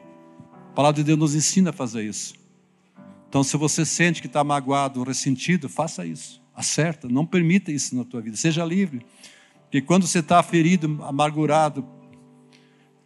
[0.70, 2.34] A palavra de Deus nos ensina a fazer isso.
[3.28, 6.39] Então, se você sente que está magoado, ressentido, faça isso.
[6.61, 8.36] Acerta, não permita isso na tua vida.
[8.36, 9.00] Seja livre.
[9.62, 11.86] Porque quando você está ferido, amargurado,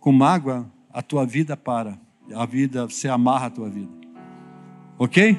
[0.00, 1.96] com mágoa, a tua vida para.
[2.34, 3.92] A vida, você amarra a tua vida.
[4.98, 5.38] Ok?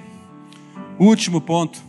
[0.97, 1.83] Último ponto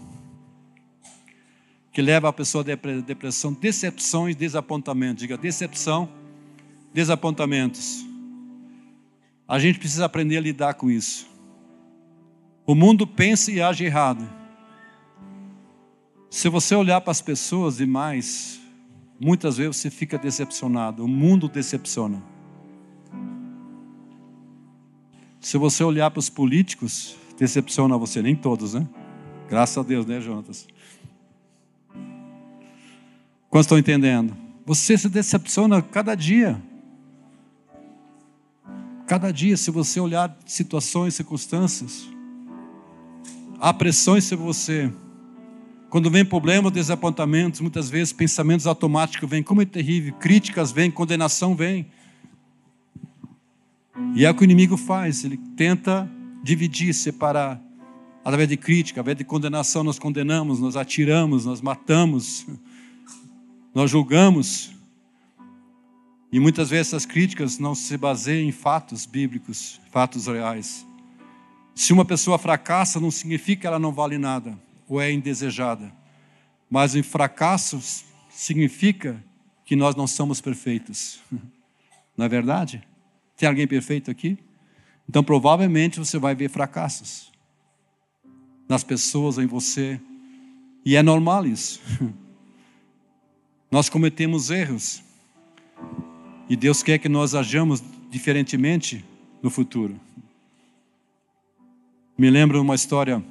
[1.92, 5.22] que leva a pessoa à depressão, decepções, desapontamentos.
[5.22, 6.08] Diga decepção,
[6.92, 8.04] desapontamentos.
[9.46, 11.28] A gente precisa aprender a lidar com isso.
[12.66, 14.28] O mundo pensa e age errado.
[16.30, 18.60] Se você olhar para as pessoas demais,
[19.18, 21.04] muitas vezes você fica decepcionado.
[21.04, 22.22] O mundo decepciona.
[25.40, 28.20] Se você olhar para os políticos, decepciona você.
[28.20, 28.86] Nem todos, né?
[29.48, 30.66] Graças a Deus, né, Jonatas?
[33.48, 34.36] Quantos estão entendendo?
[34.66, 36.60] Você se decepciona cada dia.
[39.06, 42.08] Cada dia, se você olhar situações, circunstâncias,
[43.60, 44.92] há pressões sobre você.
[45.88, 51.54] Quando vem problema, desapontamentos, muitas vezes pensamentos automáticos vêm, como é terrível, críticas vêm, condenação
[51.54, 51.86] vem.
[54.14, 56.10] E é o que o inimigo faz, ele tenta
[56.42, 57.62] dividir, separar.
[58.24, 62.44] Através de crítica, através de condenação, nós condenamos, nós atiramos, nós matamos,
[63.72, 64.72] nós julgamos.
[66.32, 70.84] E muitas vezes essas críticas não se baseiam em fatos bíblicos, fatos reais.
[71.76, 75.92] Se uma pessoa fracassa, não significa que ela não vale nada ou é indesejada.
[76.70, 77.80] Mas o fracasso
[78.28, 79.22] significa
[79.64, 81.20] que nós não somos perfeitos.
[82.16, 82.82] Não é verdade?
[83.36, 84.38] Tem alguém perfeito aqui?
[85.06, 87.30] Então provavelmente você vai ver fracassos
[88.66, 90.00] nas pessoas, em você.
[90.82, 91.78] E é normal isso.
[93.70, 95.02] Nós cometemos erros.
[96.48, 99.04] E Deus quer que nós ajamos diferentemente
[99.42, 99.98] no futuro.
[102.16, 103.22] Me lembro uma história.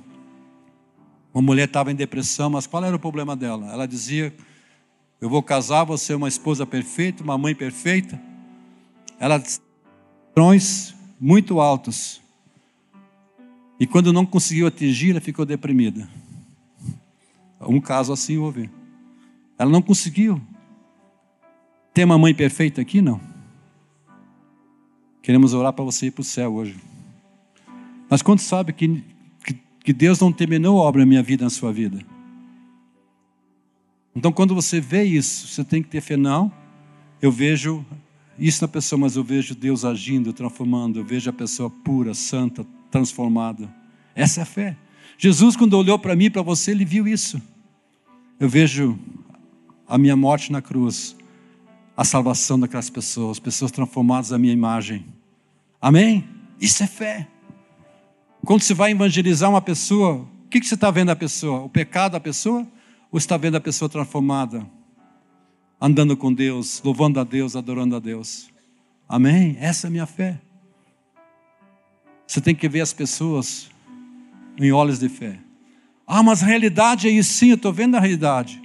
[1.36, 3.70] Uma mulher estava em depressão, mas qual era o problema dela?
[3.70, 4.34] Ela dizia:
[5.20, 8.18] Eu vou casar, vou ser uma esposa perfeita, uma mãe perfeita.
[9.20, 9.44] Ela
[10.34, 12.22] padrões muito altos.
[13.78, 16.08] E quando não conseguiu atingir, ela ficou deprimida.
[17.60, 18.70] Um caso assim houve.
[19.60, 20.42] Ela não conseguiu.
[21.94, 23.02] Tem uma mãe perfeita aqui?
[23.02, 23.20] Não.
[25.22, 26.80] Queremos orar para você ir para o céu hoje.
[28.10, 29.04] Mas quando sabe que,
[29.86, 32.00] que, Deus não terminou a obra na minha vida, na sua vida?
[34.16, 36.18] Então, quando você vê isso, você tem que ter fé.
[36.18, 36.52] Não,
[37.22, 37.86] eu vejo
[38.40, 41.00] isso na pessoa, mas eu vejo Deus agindo, transformando.
[41.00, 43.74] Eu vejo a pessoa pura, santa, transformada.
[44.16, 44.78] Essa é a fé.
[45.18, 47.42] Jesus, quando olhou para mim, para você, ele viu isso.
[48.40, 48.98] Eu vejo
[49.88, 51.16] a minha morte na cruz,
[51.96, 55.06] a salvação daquelas pessoas, pessoas transformadas à minha imagem.
[55.82, 56.26] Amém?
[56.60, 57.28] Isso é fé.
[58.46, 61.62] Quando você vai evangelizar uma pessoa, o que, que você está vendo a pessoa?
[61.62, 62.66] O pecado da pessoa?
[63.12, 64.66] Ou está vendo a pessoa transformada?
[65.82, 68.50] Andando com Deus, louvando a Deus, adorando a Deus.
[69.10, 69.58] Amém?
[69.60, 70.40] Essa é a minha fé.
[72.28, 73.70] Você tem que ver as pessoas
[74.58, 75.40] em olhos de fé.
[76.06, 78.62] Ah, mas a realidade é isso, sim, eu estou vendo a realidade.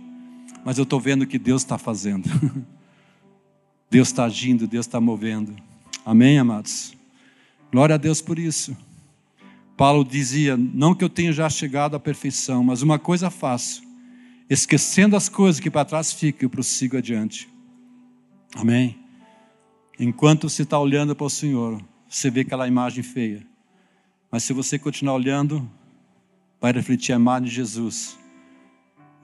[0.62, 2.28] Mas eu estou vendo o que Deus está fazendo.
[3.90, 5.56] Deus está agindo, Deus está movendo.
[6.04, 6.92] Amém, amados?
[7.72, 8.76] Glória a Deus por isso.
[9.80, 13.82] Paulo dizia: Não que eu tenha já chegado à perfeição, mas uma coisa faço,
[14.50, 17.48] esquecendo as coisas que para trás ficam, eu prossigo adiante.
[18.54, 18.98] Amém?
[19.98, 23.42] Enquanto você está olhando para o Senhor, você vê aquela imagem feia.
[24.30, 25.66] Mas se você continuar olhando,
[26.60, 28.18] vai refletir a imagem de Jesus.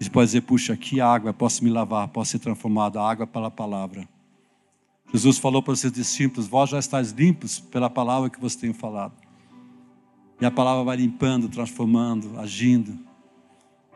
[0.01, 3.51] Você pode dizer, puxa, que água, posso me lavar, posso ser transformado, a água pela
[3.51, 4.09] palavra.
[5.13, 8.73] Jesus falou para os seus discípulos, vós já estáis limpos pela palavra que você tem
[8.73, 9.26] falado.
[10.41, 12.99] E a palavra vai limpando, transformando, agindo.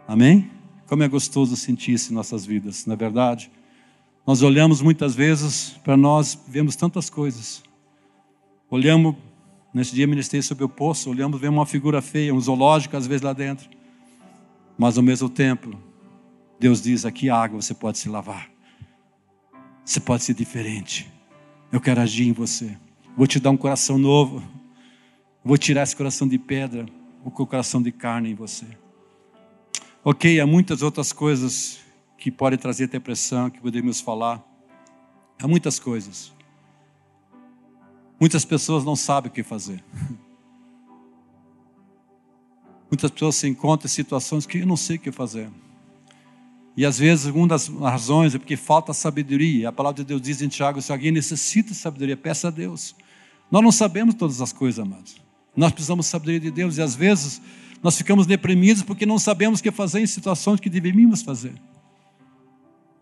[0.07, 0.51] Amém?
[0.86, 3.51] Como é gostoso sentir isso em nossas vidas, não é verdade?
[4.26, 7.62] Nós olhamos muitas vezes para nós, vemos tantas coisas.
[8.68, 9.16] Olhamos
[9.72, 13.22] Nesse dia ministrei sobre o poço, olhamos, vemos uma figura feia, um zoológico às vezes
[13.22, 13.68] lá dentro.
[14.76, 15.78] Mas ao mesmo tempo,
[16.59, 18.51] Deus diz: aqui água você pode se lavar.
[19.84, 21.11] Você pode ser diferente.
[21.70, 22.76] Eu quero agir em você.
[23.16, 24.43] Vou te dar um coração novo.
[25.45, 26.86] Vou tirar esse coração de pedra,
[27.24, 28.66] o coração de carne em você.
[30.05, 31.80] Ok, há muitas outras coisas
[32.18, 34.45] que podem trazer depressão, que podemos falar.
[35.38, 36.32] Há muitas coisas.
[38.18, 39.82] Muitas pessoas não sabem o que fazer.
[42.91, 45.49] Muitas pessoas se encontram em situações que eu não sei o que fazer.
[46.76, 49.68] E às vezes, uma das razões é porque falta sabedoria.
[49.68, 52.97] A palavra de Deus diz em Tiago: se alguém necessita de sabedoria, peça a Deus.
[53.51, 55.29] Nós não sabemos todas as coisas, amados.
[55.61, 56.78] Nós precisamos de sabedoria de Deus.
[56.78, 57.38] E às vezes,
[57.82, 61.52] nós ficamos deprimidos porque não sabemos o que fazer em situações que deveríamos fazer.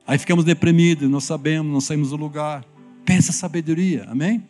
[0.05, 2.65] Aí ficamos deprimidos, não sabemos, não saímos do lugar.
[3.05, 4.45] Peça sabedoria, amém?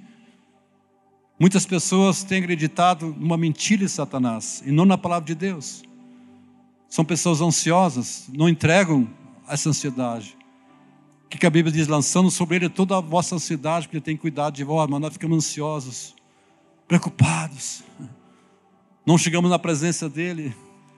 [1.38, 5.82] Muitas pessoas têm acreditado numa mentira de Satanás e não na palavra de Deus.
[6.88, 9.06] São pessoas ansiosas, não entregam
[9.46, 10.34] essa ansiedade.
[11.26, 11.86] O que a Bíblia diz?
[11.86, 15.12] Lançando sobre ele toda a vossa ansiedade, porque ele tem cuidado de vós, mas nós
[15.12, 16.16] ficamos ansiosos.
[16.88, 17.84] Preocupados.
[19.06, 20.56] Não chegamos na presença dele.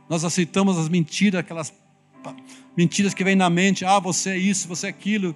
[0.09, 1.75] Nós aceitamos as mentiras, aquelas
[2.77, 3.85] mentiras que vêm na mente.
[3.85, 5.35] Ah, você é isso, você é aquilo.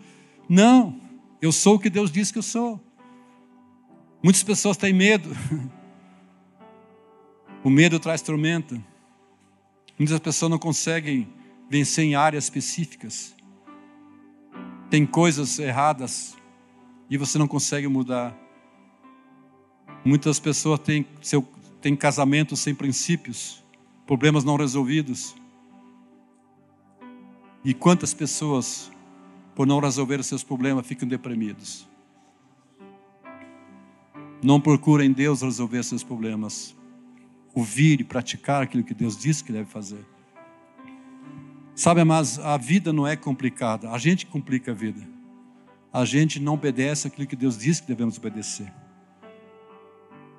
[0.49, 0.99] Não,
[1.43, 2.81] eu sou o que Deus diz que eu sou.
[4.23, 5.37] Muitas pessoas têm medo.
[7.63, 8.79] O medo traz tormenta.
[9.99, 11.29] Muitas pessoas não conseguem
[11.71, 13.35] vencer em áreas específicas.
[14.91, 16.37] Tem coisas erradas
[17.09, 18.37] e você não consegue mudar.
[20.05, 21.43] Muitas pessoas têm, seu,
[21.81, 23.65] têm casamentos sem princípios,
[24.07, 25.35] problemas não resolvidos.
[27.65, 28.93] E quantas pessoas,
[29.55, 31.89] por não resolver os seus problemas, ficam deprimidos?
[34.43, 36.77] Não procurem Deus resolver seus problemas.
[37.55, 40.05] Ouvir e praticar aquilo que Deus disse que deve fazer.
[41.75, 43.91] Sabe, mas a vida não é complicada.
[43.91, 45.01] A gente complica a vida.
[45.91, 48.71] A gente não obedece aquilo que Deus disse que devemos obedecer.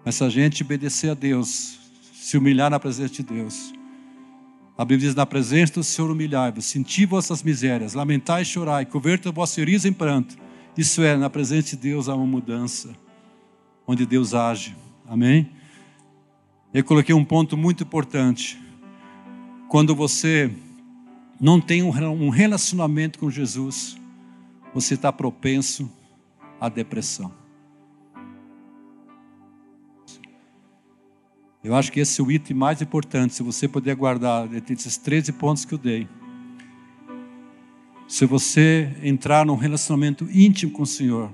[0.05, 1.79] Mas se a gente obedecer a Deus,
[2.13, 3.73] se humilhar na presença de Deus,
[4.77, 9.31] a Bíblia diz: na presença do Senhor humilhai-vos, senti vossas misérias, lamentai e chorai, converta
[9.31, 10.37] vosso riso em pranto.
[10.77, 12.95] Isso é, na presença de Deus há uma mudança,
[13.87, 14.75] onde Deus age.
[15.07, 15.49] Amém?
[16.71, 18.61] Eu coloquei um ponto muito importante.
[19.69, 20.51] Quando você
[21.39, 23.97] não tem um relacionamento com Jesus,
[24.73, 25.89] você está propenso
[26.59, 27.44] à depressão.
[31.66, 35.32] Eu acho que esse é o item mais importante, se você puder guardar esses 13
[35.32, 36.07] pontos que eu dei.
[38.07, 41.32] Se você entrar num relacionamento íntimo com o Senhor,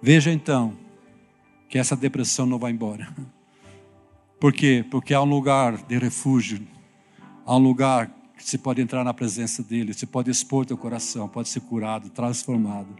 [0.00, 0.76] veja então
[1.68, 3.12] que essa depressão não vai embora.
[4.38, 4.84] Por quê?
[4.88, 6.64] Porque há um lugar de refúgio,
[7.44, 11.28] há um lugar que você pode entrar na presença dEle, você pode expor teu coração,
[11.28, 12.94] pode ser curado, transformado.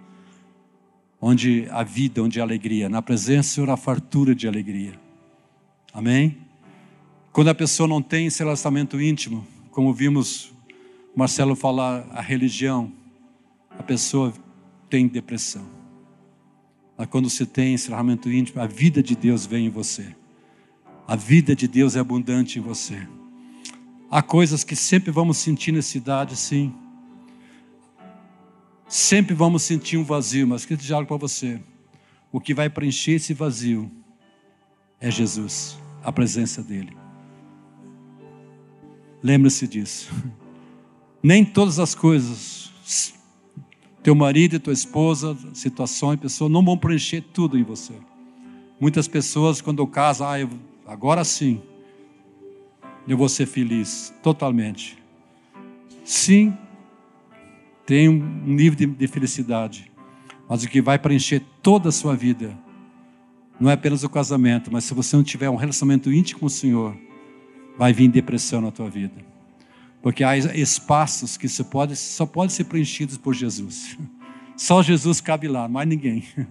[1.20, 5.03] Onde a vida, onde a alegria, na presença do Senhor a fartura de alegria.
[5.94, 6.36] Amém?
[7.32, 10.52] Quando a pessoa não tem esse relacionamento íntimo, como vimos
[11.14, 12.92] Marcelo falar, a religião,
[13.70, 14.34] a pessoa
[14.90, 15.64] tem depressão.
[16.98, 20.16] Mas quando você tem esse relacionamento íntimo, a vida de Deus vem em você.
[21.06, 23.06] A vida de Deus é abundante em você.
[24.10, 26.74] Há coisas que sempre vamos sentir necessidade, sim.
[28.88, 31.60] Sempre vamos sentir um vazio, mas que diálogo para você.
[32.32, 33.88] O que vai preencher esse vazio
[35.00, 36.94] é Jesus a presença dEle.
[39.22, 40.12] Lembre-se disso.
[41.22, 42.70] Nem todas as coisas,
[44.02, 47.94] teu marido e tua esposa, situações, pessoas, não vão preencher tudo em você.
[48.78, 50.50] Muitas pessoas, quando casam, ah, eu,
[50.86, 51.62] agora sim,
[53.08, 54.98] eu vou ser feliz, totalmente.
[56.04, 56.54] Sim,
[57.86, 59.90] tem um nível de, de felicidade,
[60.46, 62.54] mas o que vai preencher toda a sua vida
[63.58, 66.50] não é apenas o casamento, mas se você não tiver um relacionamento íntimo com o
[66.50, 66.96] Senhor,
[67.78, 69.14] vai vir depressão na tua vida.
[70.02, 73.96] Porque há espaços que só pode, só pode ser preenchidos por Jesus.
[74.56, 76.24] Só Jesus cabe lá, mais ninguém.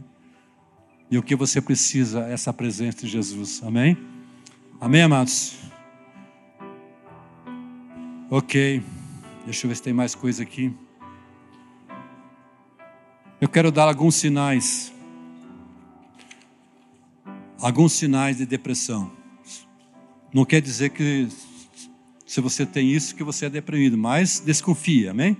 [1.11, 3.61] E o que você precisa é essa presença de Jesus.
[3.63, 3.95] Amém?
[4.81, 5.55] Amém, amados?
[8.31, 8.81] Ok.
[9.45, 10.73] Deixa eu ver se tem mais coisa aqui.
[13.39, 14.92] Eu quero dar alguns sinais
[17.63, 19.09] alguns sinais de depressão.
[20.33, 21.29] Não quer dizer que
[22.25, 25.37] se você tem isso que você é deprimido, mas desconfia, amém?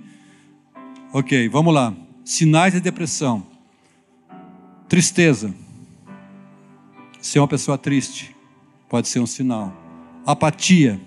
[1.12, 1.94] Ok, vamos lá.
[2.24, 3.46] Sinais de depressão:
[4.88, 5.54] tristeza.
[7.20, 8.34] Ser uma pessoa triste
[8.88, 9.76] pode ser um sinal.
[10.26, 11.00] Apatia.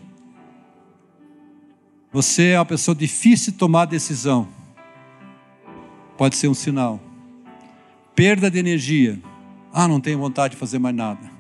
[2.13, 4.49] Você é uma pessoa difícil de tomar decisão.
[6.19, 7.01] Pode ser um sinal.
[8.15, 9.19] Perda de energia
[9.79, 11.31] ah, não tenho vontade de fazer mais nada.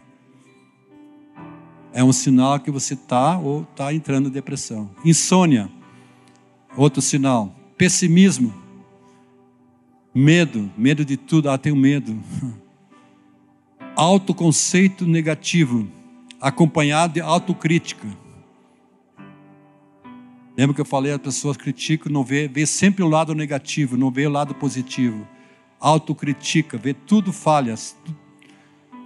[1.91, 4.91] É um sinal que você está ou está entrando em depressão.
[5.03, 5.71] Insônia,
[6.77, 7.57] outro sinal.
[7.79, 8.53] Pessimismo,
[10.15, 11.49] medo, medo de tudo.
[11.49, 12.15] Ah, tenho medo.
[13.97, 15.89] Autoconceito negativo,
[16.39, 18.07] acompanhado de autocrítica.
[20.55, 24.11] Lembra que eu falei, as pessoas criticam, não vê, vê sempre o lado negativo, não
[24.11, 25.27] vê o lado positivo.
[25.81, 27.97] Autocritica, vê tudo falhas,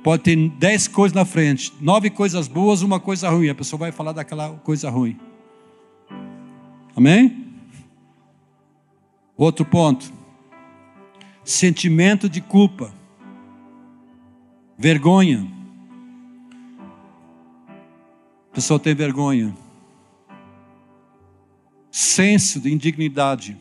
[0.03, 3.51] Pode ter dez coisas na frente, nove coisas boas, uma coisa ruim.
[3.51, 5.19] A pessoa vai falar daquela coisa ruim.
[6.97, 7.47] Amém?
[9.37, 10.11] Outro ponto.
[11.45, 12.93] Sentimento de culpa.
[14.79, 15.47] Vergonha.
[18.51, 19.55] A pessoa tem vergonha.
[21.91, 23.57] Senso de indignidade.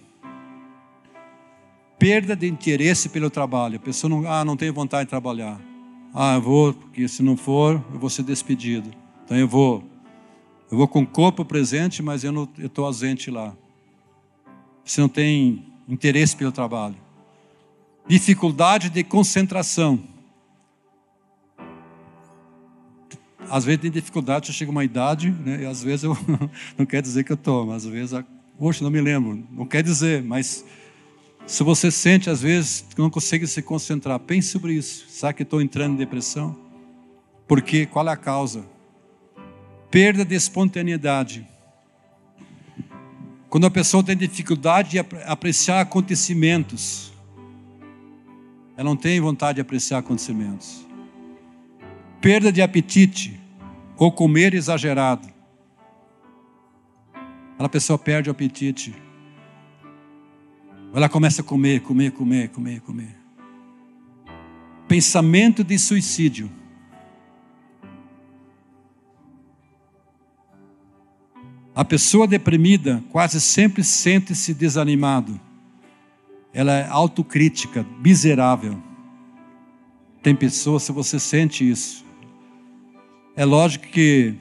[1.98, 3.76] Perda de interesse pelo trabalho.
[3.76, 5.69] A pessoa não, ah, não tem vontade de trabalhar
[6.14, 8.90] Ah, eu vou, porque se não for, eu vou ser despedido.
[9.26, 9.84] Então eu vou.
[10.72, 13.56] Eu vou com o corpo presente, mas eu estou ausente lá.
[14.84, 16.96] Você não tem interesse pelo trabalho.
[18.08, 20.00] Dificuldade de concentração.
[23.50, 26.18] Às vezes tem dificuldade, chega uma idade, né, e às vezes eu
[26.78, 28.24] não quer dizer que eu estou, mas às vezes,
[28.60, 30.64] poxa, não me lembro, não quer dizer, mas
[31.50, 35.08] se você sente às vezes que não consegue se concentrar, pense sobre isso.
[35.10, 36.56] Será que estou entrando em depressão?
[37.48, 37.88] Por quê?
[37.88, 38.64] Qual é a causa?
[39.90, 41.48] Perda de espontaneidade.
[43.50, 47.12] Quando a pessoa tem dificuldade de apreciar acontecimentos,
[48.78, 50.86] ela não tem vontade de apreciar acontecimentos.
[52.22, 53.40] Perda de apetite
[53.98, 55.28] ou comer exagerado.
[57.58, 59.09] A pessoa perde o apetite.
[60.94, 63.16] Ela começa a comer, comer, comer, comer, comer.
[64.88, 66.50] Pensamento de suicídio.
[71.76, 75.40] A pessoa deprimida quase sempre sente-se desanimado.
[76.52, 78.82] Ela é autocrítica, miserável.
[80.24, 82.04] Tem pessoas, se você sente isso,
[83.36, 84.34] é lógico que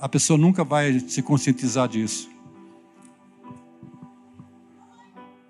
[0.00, 2.33] a pessoa nunca vai se conscientizar disso.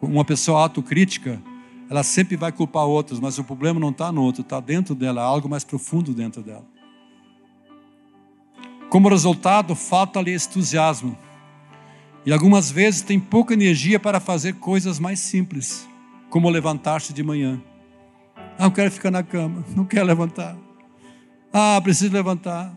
[0.05, 1.41] Uma pessoa autocrítica,
[1.89, 5.21] ela sempre vai culpar outros, mas o problema não está no outro, está dentro dela,
[5.21, 6.65] é algo mais profundo dentro dela.
[8.91, 11.17] Como resultado, falta-lhe entusiasmo.
[12.25, 15.87] E algumas vezes tem pouca energia para fazer coisas mais simples,
[16.31, 17.61] como levantar-se de manhã.
[18.59, 20.57] Ah, eu quero ficar na cama, não quero levantar.
[21.53, 22.75] Ah, preciso levantar.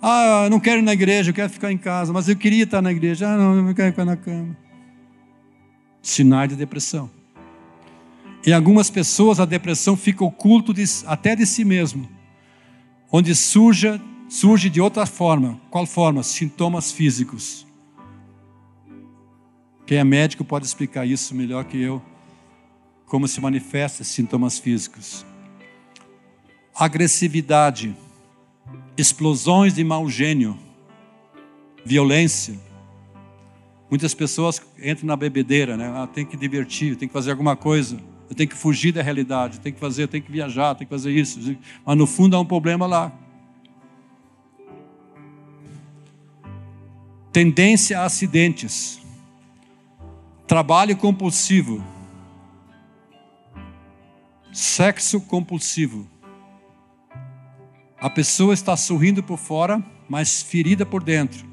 [0.00, 2.80] Ah, não quero ir na igreja, eu quero ficar em casa, mas eu queria estar
[2.80, 3.28] na igreja.
[3.28, 4.67] Ah, não, eu não quero ficar na cama
[6.02, 7.10] sinais de depressão.
[8.46, 12.08] Em algumas pessoas, a depressão fica oculto de, até de si mesmo,
[13.10, 15.60] onde surge, surge de outra forma.
[15.70, 16.22] Qual forma?
[16.22, 17.66] Sintomas físicos.
[19.86, 22.02] Quem é médico pode explicar isso melhor que eu,
[23.06, 25.24] como se manifesta sintomas físicos.
[26.74, 27.96] Agressividade,
[28.96, 30.58] explosões de mau gênio,
[31.84, 32.60] violência,
[33.90, 35.90] Muitas pessoas entram na bebedeira, né?
[35.94, 37.98] Ah, tem que divertir, tem que fazer alguma coisa.
[38.28, 41.10] Eu tenho que fugir da realidade, tem que fazer, tenho que viajar, tem que fazer
[41.10, 41.56] isso.
[41.84, 43.10] Mas no fundo há um problema lá.
[47.32, 49.00] Tendência a acidentes.
[50.46, 51.82] Trabalho compulsivo.
[54.52, 56.06] Sexo compulsivo.
[57.98, 61.47] A pessoa está sorrindo por fora, mas ferida por dentro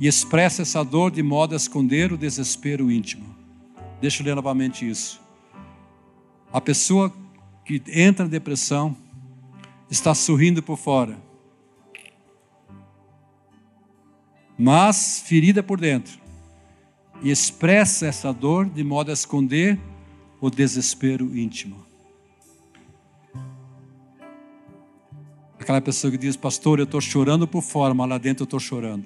[0.00, 3.34] e expressa essa dor de modo a esconder o desespero íntimo.
[4.00, 5.20] Deixa eu ler novamente isso.
[6.52, 7.12] A pessoa
[7.64, 8.96] que entra em depressão
[9.90, 11.18] está sorrindo por fora,
[14.58, 16.18] mas ferida por dentro,
[17.22, 19.80] e expressa essa dor de modo a esconder
[20.40, 21.84] o desespero íntimo.
[25.58, 28.60] Aquela pessoa que diz, pastor, eu estou chorando por fora, mas lá dentro eu estou
[28.60, 29.04] chorando.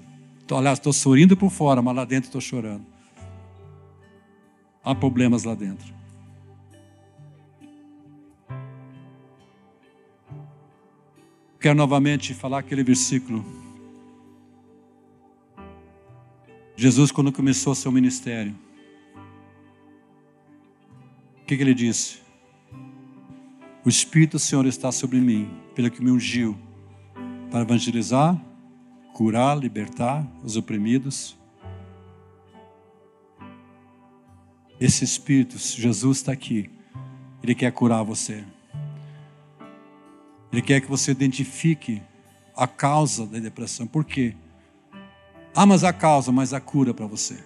[0.51, 2.84] Aliás, estou sorrindo por fora, mas lá dentro estou chorando.
[4.82, 5.99] Há problemas lá dentro.
[11.60, 13.44] Quero novamente falar aquele versículo.
[16.77, 18.55] Jesus, quando começou seu ministério,
[21.43, 22.18] o que, que ele disse?
[23.85, 26.56] O Espírito do Senhor está sobre mim, pelo que me ungiu
[27.51, 28.40] para evangelizar,
[29.12, 31.36] curar, libertar os oprimidos.
[34.80, 36.70] Esse Espírito, Jesus está aqui,
[37.43, 38.44] Ele quer curar você.
[40.52, 42.02] Ele quer que você identifique
[42.56, 43.86] a causa da depressão.
[43.86, 44.35] Por quê?
[45.55, 47.43] Ah, mas a causa, mas a cura para você.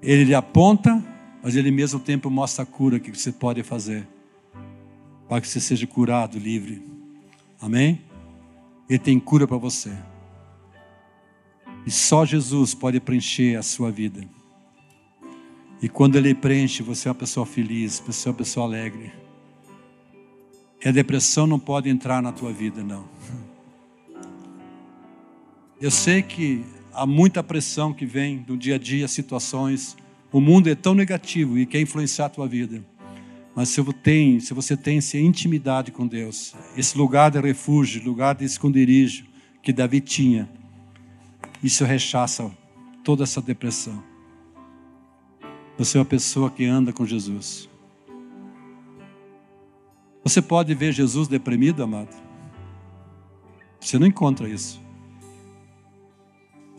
[0.00, 1.02] Ele lhe aponta,
[1.42, 4.06] mas ele ao mesmo tempo mostra a cura que você pode fazer
[5.28, 6.82] para que você seja curado, livre.
[7.60, 8.02] Amém?
[8.88, 9.92] Ele tem cura para você.
[11.86, 14.24] E só Jesus pode preencher a sua vida.
[15.82, 19.12] E quando Ele preenche, você é uma pessoa feliz, você é uma pessoa alegre.
[20.84, 23.08] E a depressão não pode entrar na tua vida, não.
[25.80, 29.96] Eu sei que há muita pressão que vem do dia a dia, situações.
[30.30, 32.84] O mundo é tão negativo e quer influenciar a tua vida.
[33.54, 38.02] Mas se você tem, se você tem essa intimidade com Deus, esse lugar de refúgio,
[38.02, 39.26] lugar de esconderijo
[39.62, 40.50] que Davi tinha,
[41.62, 42.50] isso rechaça
[43.04, 44.02] toda essa depressão.
[45.76, 47.68] Você é uma pessoa que anda com Jesus.
[50.24, 52.14] Você pode ver Jesus deprimido, amado?
[53.80, 54.80] Você não encontra isso.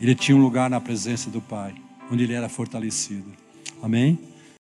[0.00, 1.74] Ele tinha um lugar na presença do Pai,
[2.10, 3.30] onde ele era fortalecido.
[3.82, 4.18] Amém?